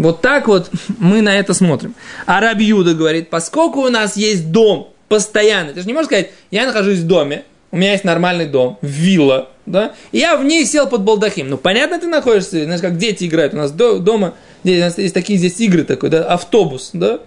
Вот 0.02 0.20
так 0.20 0.48
вот 0.48 0.70
мы 0.98 1.22
на 1.22 1.38
это 1.38 1.54
смотрим. 1.54 1.94
А 2.26 2.40
Рабиуда 2.40 2.94
говорит, 2.94 3.30
поскольку 3.30 3.80
у 3.80 3.88
нас 3.88 4.16
есть 4.16 4.50
дом 4.50 4.92
постоянно, 5.08 5.72
ты 5.72 5.80
же 5.80 5.86
не 5.86 5.92
можешь 5.92 6.06
сказать, 6.06 6.30
я 6.50 6.66
нахожусь 6.66 6.98
в 6.98 7.06
доме, 7.06 7.44
у 7.70 7.76
меня 7.76 7.92
есть 7.92 8.04
нормальный 8.04 8.46
дом, 8.46 8.78
вилла, 8.82 9.50
да, 9.64 9.94
и 10.10 10.18
я 10.18 10.36
в 10.36 10.44
ней 10.44 10.66
сел 10.66 10.88
под 10.88 11.02
балдахим. 11.02 11.48
Ну, 11.48 11.56
понятно, 11.56 11.98
ты 11.98 12.06
находишься, 12.06 12.64
знаешь, 12.64 12.80
как 12.80 12.98
дети 12.98 13.24
играют. 13.24 13.54
У 13.54 13.56
нас 13.56 13.70
дома, 13.70 14.34
у 14.64 14.68
нас 14.68 14.98
есть 14.98 15.14
такие 15.14 15.38
здесь 15.38 15.60
игры 15.60 15.84
такой, 15.84 16.10
да, 16.10 16.24
автобус, 16.24 16.90
да, 16.92 17.20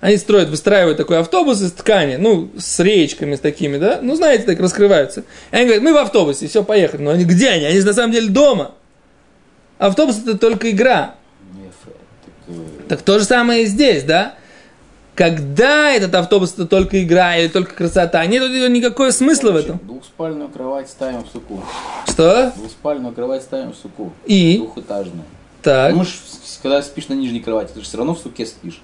они 0.00 0.16
строят, 0.16 0.48
выстраивают 0.48 0.96
такой 0.98 1.18
автобус 1.18 1.60
из 1.60 1.72
ткани, 1.72 2.16
ну, 2.16 2.50
с 2.56 2.80
речками 2.80 3.34
с 3.34 3.40
такими, 3.40 3.76
да, 3.76 4.00
ну, 4.02 4.14
знаете, 4.14 4.44
так 4.44 4.58
раскрываются. 4.60 5.24
И 5.50 5.56
они 5.56 5.64
говорят, 5.66 5.84
мы 5.84 5.92
в 5.92 5.98
автобусе, 5.98 6.48
все, 6.48 6.64
поехали. 6.64 7.02
Но 7.02 7.10
они 7.10 7.24
где 7.24 7.50
они? 7.50 7.64
Они 7.64 7.78
же 7.78 7.86
на 7.86 7.92
самом 7.92 8.12
деле 8.12 8.28
дома. 8.28 8.72
Автобус 9.78 10.18
это 10.18 10.38
только 10.38 10.70
игра. 10.70 11.14
Так 12.88 13.02
то 13.02 13.18
же 13.18 13.24
самое 13.24 13.64
и 13.64 13.66
здесь, 13.66 14.04
да? 14.04 14.34
Когда 15.14 15.92
этот 15.92 16.14
автобус 16.14 16.52
это 16.52 16.66
только 16.66 17.02
игра 17.02 17.36
или 17.36 17.48
только 17.48 17.74
красота, 17.74 18.24
нет 18.26 18.42
никакого 18.70 19.10
смысла 19.10 19.48
Короче, 19.48 19.62
в 19.62 19.64
этом. 19.64 19.86
Двухспальную 19.86 20.48
кровать 20.50 20.90
ставим 20.90 21.24
в 21.24 21.28
суку. 21.28 21.64
Что? 22.06 22.52
Двухспальную 22.54 23.14
кровать 23.14 23.42
ставим 23.42 23.72
в 23.72 23.76
суку. 23.76 24.12
И? 24.26 24.58
Двухэтажную. 24.58 25.24
Так. 25.62 25.94
Ну, 25.94 26.04
ж, 26.04 26.10
когда 26.62 26.82
спишь 26.82 27.08
на 27.08 27.14
нижней 27.14 27.40
кровати, 27.40 27.72
ты 27.72 27.80
же 27.80 27.86
все 27.86 27.96
равно 27.96 28.14
в 28.14 28.18
суке 28.18 28.44
спишь. 28.44 28.80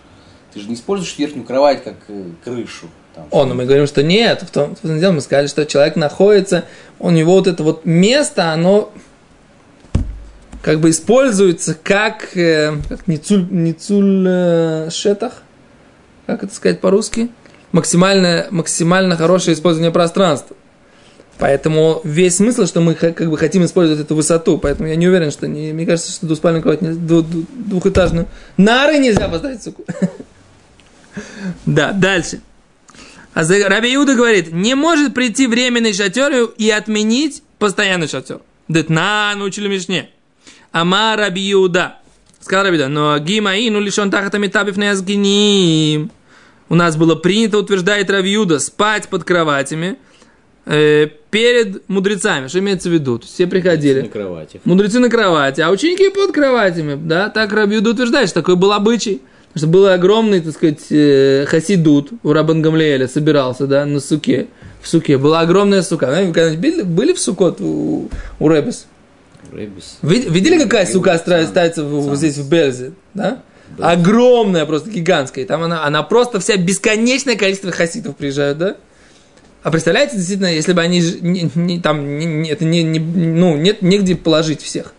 Ты 0.55 0.61
же 0.61 0.69
не 0.69 0.75
используешь 0.75 1.17
верхнюю 1.19 1.47
кровать 1.47 1.85
как 1.85 1.97
э, 2.09 2.25
крышу. 2.43 2.87
Там, 3.15 3.27
О, 3.31 3.45
но 3.45 3.55
мы 3.55 3.67
говорим, 3.67 3.87
что 3.87 4.03
нет. 4.03 4.43
В 4.43 4.51
том, 4.51 4.75
в 4.75 4.81
том 4.81 4.99
деле 4.99 5.13
мы 5.13 5.21
сказали, 5.21 5.47
что 5.47 5.67
человек 5.67 5.97
находится, 5.97 6.65
у 6.99 7.11
него 7.11 7.33
вот 7.33 7.47
это 7.47 7.63
вот 7.63 7.85
место, 7.85 8.53
оно 8.53 8.91
как 10.63 10.81
бы 10.81 10.91
используется 10.91 11.75
как, 11.75 12.37
э, 12.37 12.77
как 12.89 13.09
ницуль, 13.09 13.47
ницуль 13.51 14.25
э, 14.27 14.91
шетах, 14.91 15.43
как 16.27 16.45
это 16.45 16.55
сказать 16.55 16.81
по-русски? 16.81 17.31
Максимально, 17.73 18.47
максимально 18.51 19.17
хорошее 19.17 19.55
использование 19.55 19.91
пространства. 19.91 20.57
Поэтому 21.39 22.01
весь 22.05 22.37
смысл, 22.37 22.67
что 22.67 22.81
мы 22.81 22.95
как 22.95 23.29
бы 23.29 23.37
хотим 23.37 23.65
использовать 23.65 24.05
эту 24.05 24.15
высоту. 24.15 24.59
Поэтому 24.59 24.89
я 24.89 24.95
не 24.95 25.09
уверен, 25.09 25.33
что 25.33 25.49
не, 25.49 25.73
мне 25.73 25.85
кажется, 25.85 26.13
что 26.13 26.27
двуспальную 26.27 26.63
кровать, 26.63 26.81
двухэтажную 27.07 28.29
нары 28.57 28.99
нельзя 28.99 29.29
поставить 29.29 29.63
суку. 29.63 29.85
Да, 31.67 31.93
дальше. 31.93 32.41
А 33.35 33.43
Раби 33.69 33.95
Иуда 33.95 34.15
говорит, 34.15 34.51
не 34.51 34.75
может 34.75 35.13
прийти 35.13 35.47
временный 35.47 35.93
шатер 35.93 36.33
и 36.57 36.71
отменить 36.71 37.43
постоянный 37.59 38.09
шатер. 38.09 38.41
Детна 38.69 39.35
научили 39.37 39.69
Мишне. 39.69 40.09
Ама 40.73 41.17
Раби 41.17 41.53
Иуда. 41.53 41.97
Сказал 42.41 42.65
Раби 42.65 42.77
Иуда, 42.77 42.89
но 42.89 43.19
гимаи, 43.19 43.69
ну 43.69 43.79
лишь 43.79 43.99
он 43.99 44.11
тахатами 44.11 44.49
табив 44.49 44.77
не 44.77 46.09
У 46.69 46.75
нас 46.75 46.97
было 46.97 47.15
принято, 47.15 47.59
утверждает 47.59 48.11
Раби 48.11 48.35
Иуда, 48.35 48.59
спать 48.59 49.09
под 49.09 49.25
кроватями 49.25 49.99
э, 50.65 51.09
перед 51.31 51.89
мудрецами. 51.89 52.49
Что 52.49 52.59
имеется 52.61 52.89
в 52.89 52.93
виду? 52.93 53.21
Все 53.21 53.47
приходили. 53.47 54.01
На 54.01 54.09
кровати. 54.09 54.61
Мудрецы 54.65 54.99
на 54.99 55.11
кровати, 55.11 55.61
а 55.61 55.71
ученики 55.71 56.09
под 56.09 56.33
кроватями. 56.33 56.99
Да, 57.01 57.29
так 57.29 57.53
Раби 57.53 57.77
Иуда 57.77 57.91
утверждает, 57.91 58.29
что 58.29 58.41
такой 58.41 58.57
был 58.57 58.73
обычай. 58.73 59.21
Что 59.55 59.67
был 59.67 59.87
огромный, 59.87 60.41
так 60.41 60.55
сказать, 60.55 60.87
э, 60.89 61.45
хасидут 61.47 62.11
у 62.23 62.33
Рабан 62.33 62.63
Гамлеэля, 62.63 63.07
собирался, 63.07 63.67
да, 63.67 63.85
на 63.85 64.01
суке. 64.01 64.47
В 64.81 64.89
суке. 64.89 65.19
Была 65.19 65.41
огромная 65.41 65.83
сука. 65.83 66.07
Вы 66.07 66.33
когда 66.33 66.57
были, 66.57 66.83
были 66.83 67.13
в 67.13 67.21
сукот 67.21 67.61
у, 67.61 68.09
у 68.41 68.49
Ребес? 68.49 68.87
Видели, 70.03 70.59
какая 70.63 70.87
сука 70.87 71.17
ставится 71.19 71.85
в, 71.85 72.17
здесь 72.17 72.39
в 72.39 72.49
Белзе? 72.49 72.93
Да? 73.15 73.43
Огромная, 73.79 74.67
просто 74.67 74.91
гигантская. 74.91 75.45
И 75.45 75.47
там 75.47 75.63
она, 75.63 75.85
она 75.85 76.03
просто 76.03 76.41
вся 76.41 76.57
бесконечное 76.57 77.37
количество 77.37 77.71
хасидов 77.71 78.17
приезжают, 78.17 78.59
да? 78.59 78.77
А 79.63 79.71
представляете, 79.71 80.17
действительно, 80.17 80.53
если 80.53 80.73
бы 80.73 80.81
они 80.81 81.01
не, 81.21 81.51
не, 81.55 81.81
там 81.81 82.19
не, 82.19 82.51
это 82.51 82.65
не, 82.65 82.83
не, 82.83 82.99
ну, 82.99 83.57
нет 83.57 83.81
негде 83.81 84.17
положить 84.17 84.61
всех. 84.61 84.93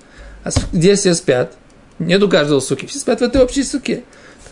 А 0.44 0.52
где 0.72 0.96
все 0.96 1.14
спят? 1.14 1.54
Нет 2.00 2.24
у 2.24 2.30
каждого 2.30 2.60
суки. 2.62 2.86
Все 2.86 3.00
спят 3.00 3.20
в 3.20 3.24
этой 3.24 3.42
общей 3.42 3.64
суке. 3.64 4.04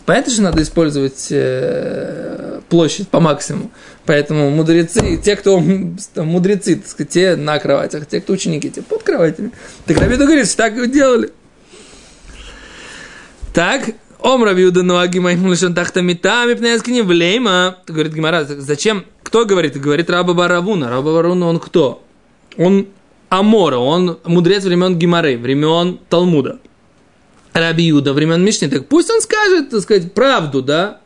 Понятно, 0.06 0.34
что 0.34 0.42
надо 0.42 0.62
использовать 0.62 1.28
э, 1.30 2.51
площадь 2.72 3.10
по 3.10 3.20
максимуму. 3.20 3.70
Поэтому 4.06 4.50
мудрецы, 4.50 5.18
те, 5.18 5.36
кто 5.36 5.60
мудрецы, 5.60 6.78
так 6.78 6.88
сказать, 6.88 7.10
те 7.12 7.36
на 7.36 7.60
кроватях, 7.60 8.08
те, 8.08 8.22
кто 8.22 8.34
ученики, 8.34 8.72
те 8.72 8.82
под 8.82 9.04
кроватями. 9.04 9.52
Так 9.86 9.98
Рабиду 9.98 10.26
говорит, 10.26 10.48
что 10.48 10.58
так 10.58 10.92
делали. 10.92 11.30
Так, 13.54 13.90
Ом 14.20 14.44
Рабиуда 14.44 14.84
Нуаги 14.84 15.20
Маймулишан 15.20 15.76
Тахтамитами 15.76 16.54
Пнескини 16.54 17.02
Влейма. 17.02 17.78
Говорит 17.86 18.14
Гимара, 18.14 18.46
зачем? 18.46 19.06
Кто 19.22 19.46
говорит? 19.46 19.80
Говорит 19.80 20.10
Раба 20.10 20.34
Баравуна. 20.34 20.90
Раба 20.90 21.14
Баравуна 21.14 21.48
он 21.48 21.60
кто? 21.60 22.02
Он 22.58 22.88
Амора, 23.28 23.78
он 23.78 24.18
мудрец 24.24 24.64
времен 24.64 24.98
Гимары, 24.98 25.38
времен 25.38 26.00
Талмуда. 26.08 26.60
Раби 27.52 27.84
Юда 27.84 28.14
времен 28.14 28.42
Мишни, 28.42 28.68
так 28.68 28.88
пусть 28.88 29.10
он 29.10 29.20
скажет, 29.20 29.72
так 29.72 29.82
сказать, 29.82 30.14
правду, 30.14 30.62
да? 30.62 31.01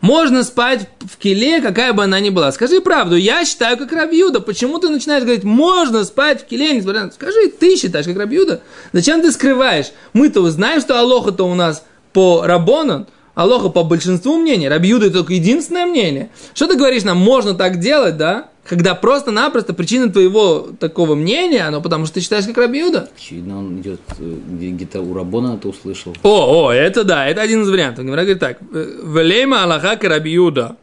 Можно 0.00 0.44
спать 0.44 0.88
в 1.00 1.16
келе, 1.16 1.60
какая 1.60 1.92
бы 1.92 2.04
она 2.04 2.20
ни 2.20 2.30
была. 2.30 2.52
Скажи 2.52 2.80
правду, 2.80 3.16
я 3.16 3.44
считаю 3.44 3.76
как 3.76 3.90
Рабиуда. 3.90 4.40
Почему 4.40 4.78
ты 4.78 4.88
начинаешь 4.90 5.24
говорить, 5.24 5.42
можно 5.42 6.04
спать 6.04 6.42
в 6.42 6.46
келе, 6.46 6.72
несмотря 6.72 7.04
на... 7.04 7.10
Скажи, 7.10 7.48
ты 7.48 7.76
считаешь 7.76 8.06
как 8.06 8.16
Рабиуда. 8.16 8.60
Зачем 8.92 9.22
ты 9.22 9.32
скрываешь? 9.32 9.86
Мы-то 10.12 10.48
знаем, 10.50 10.80
что 10.80 11.00
Алоха-то 11.00 11.44
у 11.44 11.54
нас 11.54 11.84
по 12.12 12.42
Рабонан, 12.46 13.08
Алоха 13.38 13.68
по 13.68 13.84
большинству 13.84 14.36
мнений. 14.36 14.68
Рабиуда 14.68 15.06
это 15.06 15.18
только 15.18 15.34
единственное 15.34 15.86
мнение. 15.86 16.28
Что 16.54 16.66
ты 16.66 16.76
говоришь 16.76 17.04
нам, 17.04 17.18
можно 17.18 17.54
так 17.54 17.78
делать, 17.78 18.16
да? 18.16 18.48
когда 18.64 18.96
просто-напросто 18.96 19.74
причина 19.74 20.10
твоего 20.10 20.70
такого 20.80 21.14
мнения, 21.14 21.62
оно 21.62 21.80
потому 21.80 22.04
что 22.06 22.14
ты 22.14 22.20
считаешь 22.20 22.46
как 22.46 22.58
Рабиуда. 22.58 23.08
Очевидно, 23.16 23.60
он 23.60 23.80
идет 23.80 24.00
э, 24.18 24.34
где-то 24.50 25.00
у 25.00 25.14
Рабона 25.14 25.54
это 25.54 25.68
услышал. 25.68 26.16
О, 26.24 26.66
о, 26.66 26.72
это 26.72 27.04
да, 27.04 27.28
это 27.28 27.40
один 27.40 27.62
из 27.62 27.70
вариантов. 27.70 28.04
Гимара 28.04 28.22
говорит 28.22 28.40
так, 28.40 28.58
Велейма 28.60 29.62
Аллаха 29.62 29.96
Рабиуда. 30.02 30.76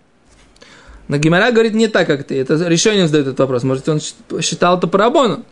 Но 1.09 1.17
Гимара 1.17 1.51
говорит 1.51 1.73
не 1.73 1.89
так, 1.89 2.07
как 2.07 2.23
ты. 2.23 2.39
Это 2.39 2.55
решение 2.69 3.05
задает 3.05 3.27
этот 3.27 3.39
вопрос. 3.39 3.63
Может, 3.63 3.89
он 3.89 3.99
считал 4.41 4.77
это 4.77 4.87
по 4.87 4.97
Рабону. 4.97 5.43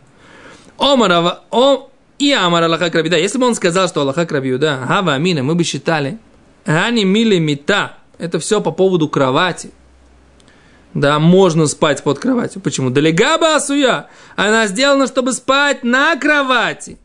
Омарава, 0.78 1.42
о, 1.50 1.90
и 2.18 2.32
Амар 2.32 2.62
Аллаха 2.62 2.90
Рабиуда. 2.90 3.18
Если 3.18 3.36
бы 3.36 3.46
он 3.46 3.54
сказал, 3.54 3.88
что 3.88 4.00
Аллаха 4.00 4.26
Рабиуда, 4.26 4.80
Хава 4.88 5.12
Амина, 5.12 5.42
мы 5.42 5.54
бы 5.54 5.64
считали, 5.64 6.18
Ани 6.64 7.04
Мили 7.04 7.38
Мита, 7.38 7.98
это 8.18 8.38
все 8.38 8.60
по 8.60 8.70
поводу 8.70 9.08
кровати– 9.08 9.70
да, 10.94 11.18
можно 11.18 11.66
спать 11.66 12.02
под 12.04 12.20
кроватью. 12.20 12.62
Почему? 12.62 12.88
Далегаба 12.90 13.56
асуя. 13.56 14.08
Она 14.36 14.68
сделана, 14.68 15.08
чтобы 15.08 15.32
спать 15.32 15.82
на 15.82 16.16
кровати. 16.16 16.98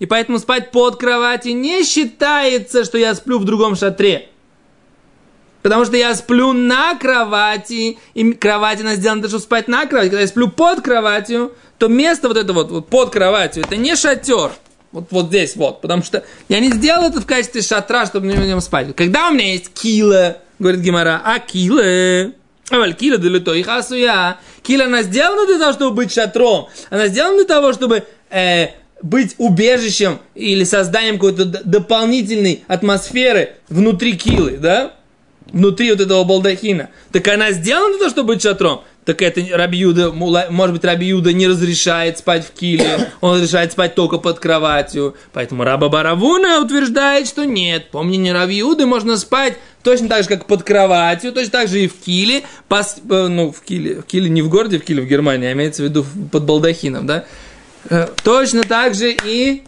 И 0.00 0.06
поэтому 0.06 0.38
спать 0.40 0.72
под 0.72 0.96
кроватью 0.96 1.56
не 1.56 1.84
считается, 1.84 2.84
что 2.84 2.98
я 2.98 3.14
сплю 3.14 3.38
в 3.38 3.44
другом 3.44 3.76
шатре. 3.76 4.28
Потому 5.62 5.84
что 5.84 5.96
я 5.96 6.14
сплю 6.14 6.52
на 6.52 6.96
кровати, 6.96 7.98
и 8.14 8.32
кровать 8.32 8.80
она 8.80 8.96
сделана, 8.96 9.26
чтобы 9.28 9.42
спать 9.42 9.68
на 9.68 9.86
кровати. 9.86 10.10
Когда 10.10 10.20
я 10.20 10.26
сплю 10.26 10.48
под 10.48 10.80
кроватью, 10.82 11.52
то 11.78 11.88
место 11.88 12.28
вот 12.28 12.36
это 12.36 12.52
вот, 12.52 12.70
вот 12.70 12.88
под 12.88 13.10
кроватью, 13.10 13.64
это 13.64 13.76
не 13.76 13.94
шатер. 13.94 14.50
Вот, 14.96 15.08
вот 15.10 15.26
здесь 15.26 15.56
вот. 15.56 15.82
Потому 15.82 16.02
что 16.02 16.24
я 16.48 16.58
не 16.58 16.70
сделал 16.70 17.04
это 17.04 17.20
в 17.20 17.26
качестве 17.26 17.60
шатра, 17.60 18.06
чтобы 18.06 18.28
на 18.28 18.46
нем 18.46 18.62
спать. 18.62 18.96
Когда 18.96 19.28
у 19.28 19.34
меня 19.34 19.52
есть 19.52 19.70
кила, 19.74 20.38
говорит 20.58 20.80
Гимара, 20.80 21.20
а 21.22 21.38
кила, 21.38 22.32
а 22.70 22.92
кила 22.92 23.18
для 23.18 23.40
то 23.40 23.52
и 23.52 23.62
хасуя. 23.62 24.38
Кила 24.62 24.86
она 24.86 25.02
сделана 25.02 25.46
для 25.46 25.58
того, 25.58 25.74
чтобы 25.74 25.96
быть 25.96 26.14
шатром. 26.14 26.68
Она 26.88 27.08
сделана 27.08 27.36
для 27.36 27.44
того, 27.44 27.74
чтобы 27.74 28.04
э, 28.30 28.68
быть 29.02 29.34
убежищем 29.36 30.18
или 30.34 30.64
созданием 30.64 31.16
какой-то 31.16 31.44
дополнительной 31.44 32.64
атмосферы 32.66 33.56
внутри 33.68 34.16
килы, 34.16 34.56
да? 34.56 34.94
Внутри 35.52 35.90
вот 35.90 36.00
этого 36.00 36.24
балдахина. 36.24 36.88
Так 37.12 37.28
она 37.28 37.52
сделана 37.52 37.90
для 37.90 37.98
того, 37.98 38.10
чтобы 38.10 38.28
быть 38.28 38.42
шатром. 38.42 38.80
Так 39.06 39.22
это 39.22 39.40
Рабиуда, 39.56 40.10
может 40.10 40.74
быть, 40.74 40.84
Рабиуда 40.84 41.32
не 41.32 41.46
разрешает 41.46 42.18
спать 42.18 42.44
в 42.44 42.50
киле, 42.50 43.08
он 43.20 43.36
разрешает 43.36 43.70
спать 43.70 43.94
только 43.94 44.18
под 44.18 44.40
кроватью. 44.40 45.14
Поэтому 45.32 45.62
Раба 45.62 45.88
Баравуна 45.88 46.60
утверждает, 46.60 47.28
что 47.28 47.44
нет. 47.44 47.88
По 47.92 48.02
мнению 48.02 48.34
Рабиуды 48.34 48.84
можно 48.84 49.16
спать 49.16 49.58
точно 49.84 50.08
так 50.08 50.24
же, 50.24 50.28
как 50.28 50.46
под 50.46 50.64
кроватью, 50.64 51.32
точно 51.32 51.52
так 51.52 51.68
же 51.68 51.84
и 51.84 51.86
в 51.86 51.94
киле. 51.94 52.42
Пос, 52.66 52.96
э, 53.08 53.28
ну, 53.28 53.52
в 53.52 53.60
киле, 53.62 54.00
в 54.00 54.06
киле 54.06 54.28
не 54.28 54.42
в 54.42 54.48
городе, 54.48 54.80
в 54.80 54.84
киле 54.84 55.02
в 55.02 55.06
Германии, 55.06 55.50
а 55.50 55.52
имеется 55.52 55.82
в 55.82 55.84
виду 55.84 56.04
под 56.32 56.42
балдахином, 56.42 57.06
да? 57.06 57.26
Э, 57.88 58.08
точно 58.24 58.64
так 58.64 58.96
же 58.96 59.14
и 59.24 59.62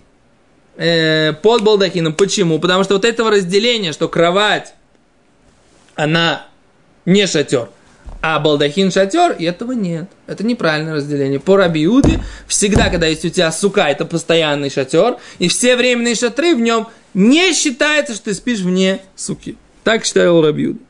э, 0.77 1.33
под 1.35 1.63
балдахином. 1.63 2.13
Почему? 2.13 2.59
Потому 2.59 2.83
что 2.83 2.95
вот 2.95 3.05
этого 3.05 3.31
разделения, 3.31 3.93
что 3.93 4.09
кровать, 4.09 4.75
она 5.95 6.45
не 7.05 7.29
шатер, 7.29 7.69
а 8.21 8.39
балдахин 8.39 8.91
шатер, 8.91 9.33
и 9.39 9.45
этого 9.45 9.73
нет. 9.73 10.11
Это 10.27 10.45
неправильное 10.45 10.95
разделение. 10.95 11.41
По 11.41 11.57
Рабиуде 11.57 12.23
всегда, 12.47 12.91
когда 12.91 13.07
есть 13.07 13.25
у 13.25 13.29
тебя 13.29 13.53
сука, 13.53 13.83
это 13.83 14.05
постоянный 14.05 14.71
шатер, 14.71 15.17
и 15.39 15.49
все 15.49 15.77
временные 15.77 16.15
шатры 16.15 16.55
в 16.55 16.61
нем 16.61 16.89
не 17.15 17.53
считается, 17.55 18.15
что 18.15 18.27
ты 18.27 18.35
спишь 18.35 18.61
вне 18.61 19.01
суки. 19.17 19.57
Так 19.85 20.05
считал 20.05 20.43
Рабиуда. 20.43 20.81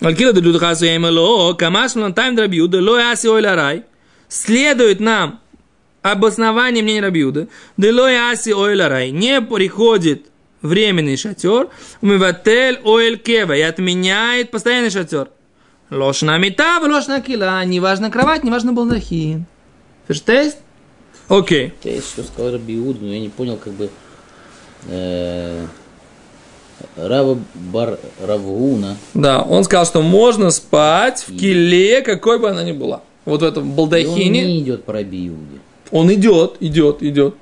Алькила 0.00 0.32
дудухасу 0.32 0.84
я 0.84 0.96
имело, 0.96 1.54
камаш 1.54 1.92
тайм 2.14 2.36
Рабиуда, 2.36 2.82
ло 2.82 2.98
яси 2.98 3.28
ойларай 3.28 3.84
следует 4.28 5.00
нам 5.00 5.40
обоснование 6.02 6.82
мнения 6.82 7.00
Рабиуда, 7.00 7.48
делой 7.76 8.16
аси 8.30 8.50
ойларай, 8.50 9.10
не 9.10 9.40
приходит 9.40 10.26
временный 10.66 11.16
шатер, 11.16 11.68
умыватель 12.02 12.80
оэль 12.84 13.18
кева 13.18 13.52
и 13.52 13.60
отменяет 13.60 14.50
постоянный 14.50 14.90
шатер. 14.90 15.28
Ложна 15.90 16.38
мета, 16.38 16.80
ложна 16.80 17.20
кила, 17.20 17.64
неважно 17.64 18.10
кровать, 18.10 18.44
неважно 18.44 18.72
балдахин. 18.72 19.46
Ферштейст? 20.08 20.58
Окей. 21.28 21.72
Я 21.84 22.00
что 22.00 22.22
сказал 22.22 22.52
Рабиуд, 22.52 23.00
но 23.00 23.08
я 23.12 23.20
не 23.20 23.28
понял, 23.28 23.56
как 23.56 23.72
бы 23.72 23.90
э, 24.88 25.66
Рава 26.96 27.38
Бар 27.54 27.98
Равгуна. 28.20 28.96
Да, 29.14 29.42
он 29.42 29.64
сказал, 29.64 29.86
что 29.86 30.02
можно 30.02 30.50
спать 30.50 31.24
в 31.26 31.36
киле, 31.36 32.02
какой 32.02 32.38
бы 32.38 32.50
она 32.50 32.62
ни 32.62 32.72
была 32.72 33.02
вот 33.26 33.42
в 33.42 33.44
этом 33.44 33.72
балдахине. 33.72 34.40
И 34.40 34.44
он 34.44 34.48
не 34.48 34.60
идет 34.60 34.84
по 34.84 34.94
Раби 34.94 35.28
Иуде. 35.28 35.58
Он 35.90 36.12
идет, 36.12 36.56
идет, 36.60 37.02
идет, 37.02 37.34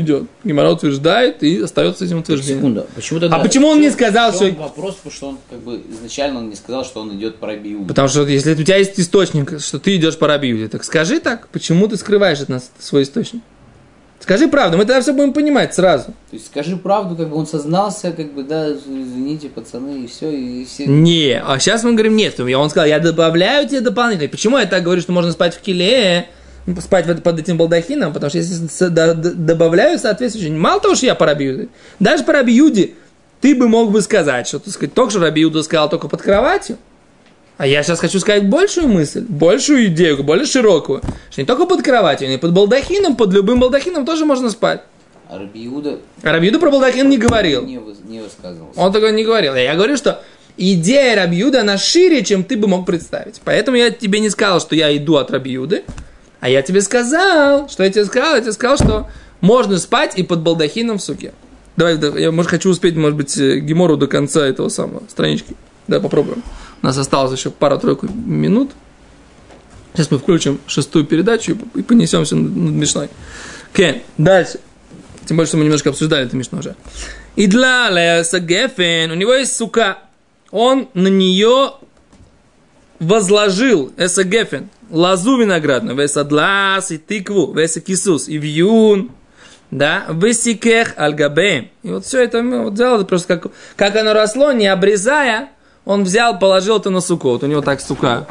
идет. 0.00 0.24
Гимара 0.44 0.70
утверждает 0.70 1.42
и 1.42 1.60
остается 1.60 2.04
этим 2.04 2.18
утверждением. 2.18 2.60
Секунду, 2.60 2.86
почему 2.94 3.20
тогда, 3.20 3.36
а 3.36 3.40
почему 3.40 3.68
он 3.68 3.80
не 3.80 3.90
сказал, 3.90 4.32
что... 4.32 4.50
вопрос, 4.52 4.96
потому 4.96 5.12
что 5.12 5.28
он 5.28 5.38
как 5.50 5.58
бы 5.60 5.80
изначально 5.90 6.40
он 6.40 6.50
не 6.50 6.56
сказал, 6.56 6.84
что 6.84 7.00
он 7.00 7.14
идет 7.16 7.36
по 7.36 7.46
Раби 7.46 7.72
Иуде. 7.74 7.88
Потому 7.88 8.08
что 8.08 8.26
если 8.26 8.52
у 8.52 8.56
тебя 8.64 8.76
есть 8.76 8.98
источник, 8.98 9.60
что 9.60 9.78
ты 9.78 9.96
идешь 9.96 10.16
по 10.16 10.26
Раби 10.26 10.50
Иуде, 10.52 10.68
так 10.68 10.84
скажи 10.84 11.20
так, 11.20 11.48
почему 11.48 11.88
ты 11.88 11.96
скрываешь 11.96 12.40
от 12.40 12.48
нас 12.48 12.70
свой 12.78 13.02
источник? 13.02 13.42
Скажи 14.18 14.48
правду, 14.48 14.78
мы 14.78 14.86
тогда 14.86 15.02
все 15.02 15.12
будем 15.12 15.32
понимать 15.32 15.74
сразу. 15.74 16.06
То 16.06 16.12
есть 16.32 16.46
скажи 16.46 16.76
правду, 16.76 17.14
как 17.16 17.28
бы 17.28 17.36
он 17.36 17.46
сознался, 17.46 18.12
как 18.12 18.32
бы, 18.32 18.42
да, 18.42 18.72
извините, 18.72 19.48
пацаны, 19.48 20.04
и 20.04 20.06
все, 20.06 20.30
и 20.30 20.64
все. 20.64 20.86
Не, 20.86 21.38
а 21.38 21.58
сейчас 21.58 21.84
мы 21.84 21.92
говорим, 21.92 22.16
нет, 22.16 22.40
он 22.40 22.70
сказал, 22.70 22.88
я 22.88 22.98
добавляю 22.98 23.68
тебе 23.68 23.82
дополнительно. 23.82 24.28
Почему 24.30 24.58
я 24.58 24.66
так 24.66 24.82
говорю, 24.82 25.02
что 25.02 25.12
можно 25.12 25.32
спать 25.32 25.54
в 25.54 25.60
киле, 25.60 26.28
спать 26.80 27.22
под 27.22 27.38
этим 27.38 27.56
балдахином? 27.56 28.12
Потому 28.12 28.30
что 28.30 28.38
если 28.38 28.88
добавляю 28.88 29.98
соответствующее, 29.98 30.54
мало 30.56 30.80
того, 30.80 30.94
что 30.94 31.06
я 31.06 31.14
по 31.14 31.26
Рабиуде, 31.26 31.68
даже 32.00 32.24
по 32.24 32.32
Рабиуде 32.32 32.94
ты 33.40 33.54
бы 33.54 33.68
мог 33.68 33.90
бы 33.90 34.02
сказать, 34.02 34.46
что, 34.48 34.58
так 34.58 34.72
сказать, 34.72 34.94
только 34.94 35.10
что 35.10 35.20
Рабиуда 35.20 35.62
сказал 35.62 35.88
только 35.88 36.08
под 36.08 36.22
кроватью, 36.22 36.78
а 37.58 37.66
я 37.66 37.82
сейчас 37.82 38.00
хочу 38.00 38.18
сказать 38.20 38.48
большую 38.48 38.88
мысль, 38.88 39.24
большую 39.26 39.86
идею, 39.86 40.22
более 40.22 40.44
широкую. 40.46 41.00
Что 41.30 41.40
не 41.40 41.46
только 41.46 41.66
под 41.66 41.82
кроватью, 41.82 42.28
но 42.28 42.34
и 42.34 42.38
под 42.38 42.52
балдахином, 42.52 43.16
под 43.16 43.32
любым 43.32 43.60
балдахином 43.60 44.04
тоже 44.04 44.26
можно 44.26 44.50
спать. 44.50 44.82
А 45.28 45.38
Рабиуда... 45.38 45.98
А 46.22 46.32
Рабиуда 46.32 46.58
про 46.58 46.70
балдахин 46.70 47.08
не 47.08 47.16
говорил. 47.16 47.64
Не, 47.64 47.80
не 48.04 48.20
высказывался. 48.20 48.78
Он 48.78 48.92
такой 48.92 49.12
не 49.12 49.24
говорил. 49.24 49.54
Я 49.54 49.74
говорю, 49.74 49.96
что 49.96 50.22
идея 50.56 51.16
Рабиуда, 51.16 51.62
она 51.62 51.78
шире, 51.78 52.22
чем 52.22 52.44
ты 52.44 52.56
бы 52.56 52.68
мог 52.68 52.84
представить. 52.86 53.40
Поэтому 53.42 53.76
я 53.76 53.90
тебе 53.90 54.20
не 54.20 54.28
сказал, 54.28 54.60
что 54.60 54.76
я 54.76 54.94
иду 54.96 55.16
от 55.16 55.30
Рабиуды, 55.30 55.84
а 56.40 56.48
я 56.48 56.62
тебе 56.62 56.80
сказал, 56.80 57.68
что 57.68 57.82
я 57.82 57.90
тебе 57.90 58.04
сказал, 58.04 58.34
я 58.34 58.40
тебе 58.40 58.52
сказал, 58.52 58.76
что 58.76 59.10
можно 59.40 59.78
спать 59.78 60.18
и 60.18 60.22
под 60.22 60.40
балдахином 60.40 60.98
в 60.98 61.02
суке. 61.02 61.32
Давай, 61.76 61.98
я, 62.20 62.32
может, 62.32 62.50
хочу 62.50 62.70
успеть, 62.70 62.96
может 62.96 63.16
быть, 63.16 63.36
э, 63.36 63.58
Гемору 63.58 63.96
до 63.96 64.06
конца 64.06 64.46
этого 64.46 64.68
самого 64.68 65.02
странички. 65.08 65.54
Да, 65.88 66.00
попробуем. 66.00 66.42
У 66.82 66.86
нас 66.86 66.96
осталось 66.96 67.38
еще 67.38 67.50
пара-тройку 67.50 68.08
минут. 68.08 68.72
Сейчас 69.92 70.10
мы 70.10 70.18
включим 70.18 70.60
шестую 70.66 71.04
передачу 71.04 71.56
и 71.74 71.82
понесемся 71.82 72.36
над 72.36 72.72
Мишной. 72.72 73.08
Окей, 73.72 74.02
дальше. 74.18 74.60
Тем 75.26 75.36
более, 75.36 75.48
что 75.48 75.56
мы 75.58 75.64
немножко 75.64 75.90
обсуждали 75.90 76.26
это 76.26 76.36
Мишну 76.36 76.60
уже. 76.60 76.76
И 77.34 77.46
для 77.46 77.90
Леса 77.90 78.40
Гефен, 78.40 79.10
у 79.10 79.14
него 79.14 79.34
есть 79.34 79.54
сука. 79.54 79.98
Он 80.50 80.88
на 80.94 81.08
нее 81.08 81.72
возложил 82.98 83.92
Эса 83.96 84.24
Гефен, 84.24 84.70
лозу 84.90 85.38
виноградную, 85.38 85.96
Веса 85.96 86.24
Длас 86.24 86.90
и 86.90 86.98
тыкву, 86.98 87.52
Веса 87.52 87.80
Кисус 87.80 88.28
и 88.28 88.38
вьюн, 88.38 89.10
да, 89.70 90.04
Весикех 90.08 90.94
Альгабе. 90.96 91.70
И 91.82 91.90
вот 91.90 92.04
все 92.04 92.22
это 92.22 92.42
вот 92.42 92.74
взял, 92.74 93.04
просто 93.04 93.36
как, 93.36 93.52
как 93.76 93.96
оно 93.96 94.12
росло, 94.12 94.52
не 94.52 94.66
обрезая, 94.66 95.50
он 95.84 96.04
взял, 96.04 96.38
положил 96.38 96.78
это 96.78 96.90
на 96.90 97.00
суку. 97.00 97.30
Вот 97.30 97.42
у 97.42 97.46
него 97.46 97.62
так 97.62 97.80
сука. 97.80 98.26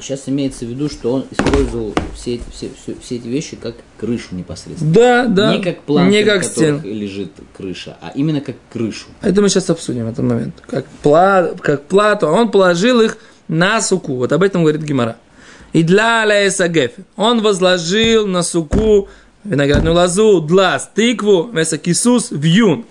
Сейчас 0.00 0.22
имеется 0.28 0.64
в 0.64 0.68
виду, 0.68 0.88
что 0.88 1.12
он 1.12 1.26
использовал 1.30 1.94
все, 2.14 2.40
все, 2.50 2.70
все, 2.80 2.96
все 3.02 3.16
эти 3.16 3.26
вещи 3.26 3.56
как 3.56 3.74
крышу 3.98 4.34
непосредственно. 4.34 4.92
Да, 4.92 5.26
да. 5.26 5.56
Не 5.56 5.62
как 5.62 5.82
планка, 5.82 6.10
не 6.10 6.24
как 6.24 6.44
стен. 6.44 6.80
лежит 6.82 7.32
крыша, 7.54 7.98
а 8.00 8.12
именно 8.14 8.40
как 8.40 8.56
крышу. 8.72 9.08
Это 9.20 9.42
мы 9.42 9.50
сейчас 9.50 9.68
обсудим 9.68 10.06
этот 10.06 10.24
момент. 10.24 10.54
Как, 10.66 10.86
пла, 11.02 11.50
как 11.60 11.84
плату. 11.84 12.28
Он 12.28 12.50
положил 12.50 13.02
их 13.02 13.18
на 13.48 13.82
суку. 13.82 14.14
Вот 14.14 14.32
об 14.32 14.42
этом 14.42 14.62
говорит 14.62 14.82
Гимара. 14.82 15.16
И 15.72 15.82
для 15.82 16.24
Леса 16.24 16.70
Он 17.16 17.42
возложил 17.42 18.26
на 18.26 18.42
суку 18.42 19.08
виноградную 19.44 19.94
лозу, 19.94 20.40
длас, 20.40 20.90
тыкву, 20.94 21.48
веса 21.52 21.78
кисус, 21.78 22.28
вьюн. 22.30 22.84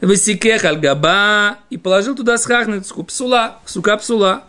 Высекех 0.00 0.64
аль-габа 0.64 1.58
и 1.70 1.78
положил 1.78 2.14
туда 2.14 2.36
схахнецку, 2.36 3.04
псула, 3.04 3.58
сука 3.64 3.96
псула. 3.96 4.44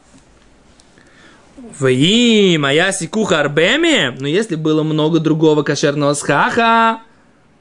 Ваи, 1.80 2.58
моя 2.58 2.92
сикуха 2.92 3.40
арбеме, 3.40 4.16
но 4.20 4.28
если 4.28 4.56
было 4.56 4.84
много 4.84 5.20
другого 5.20 5.64
кошерного 5.64 6.14
схаха, 6.14 7.02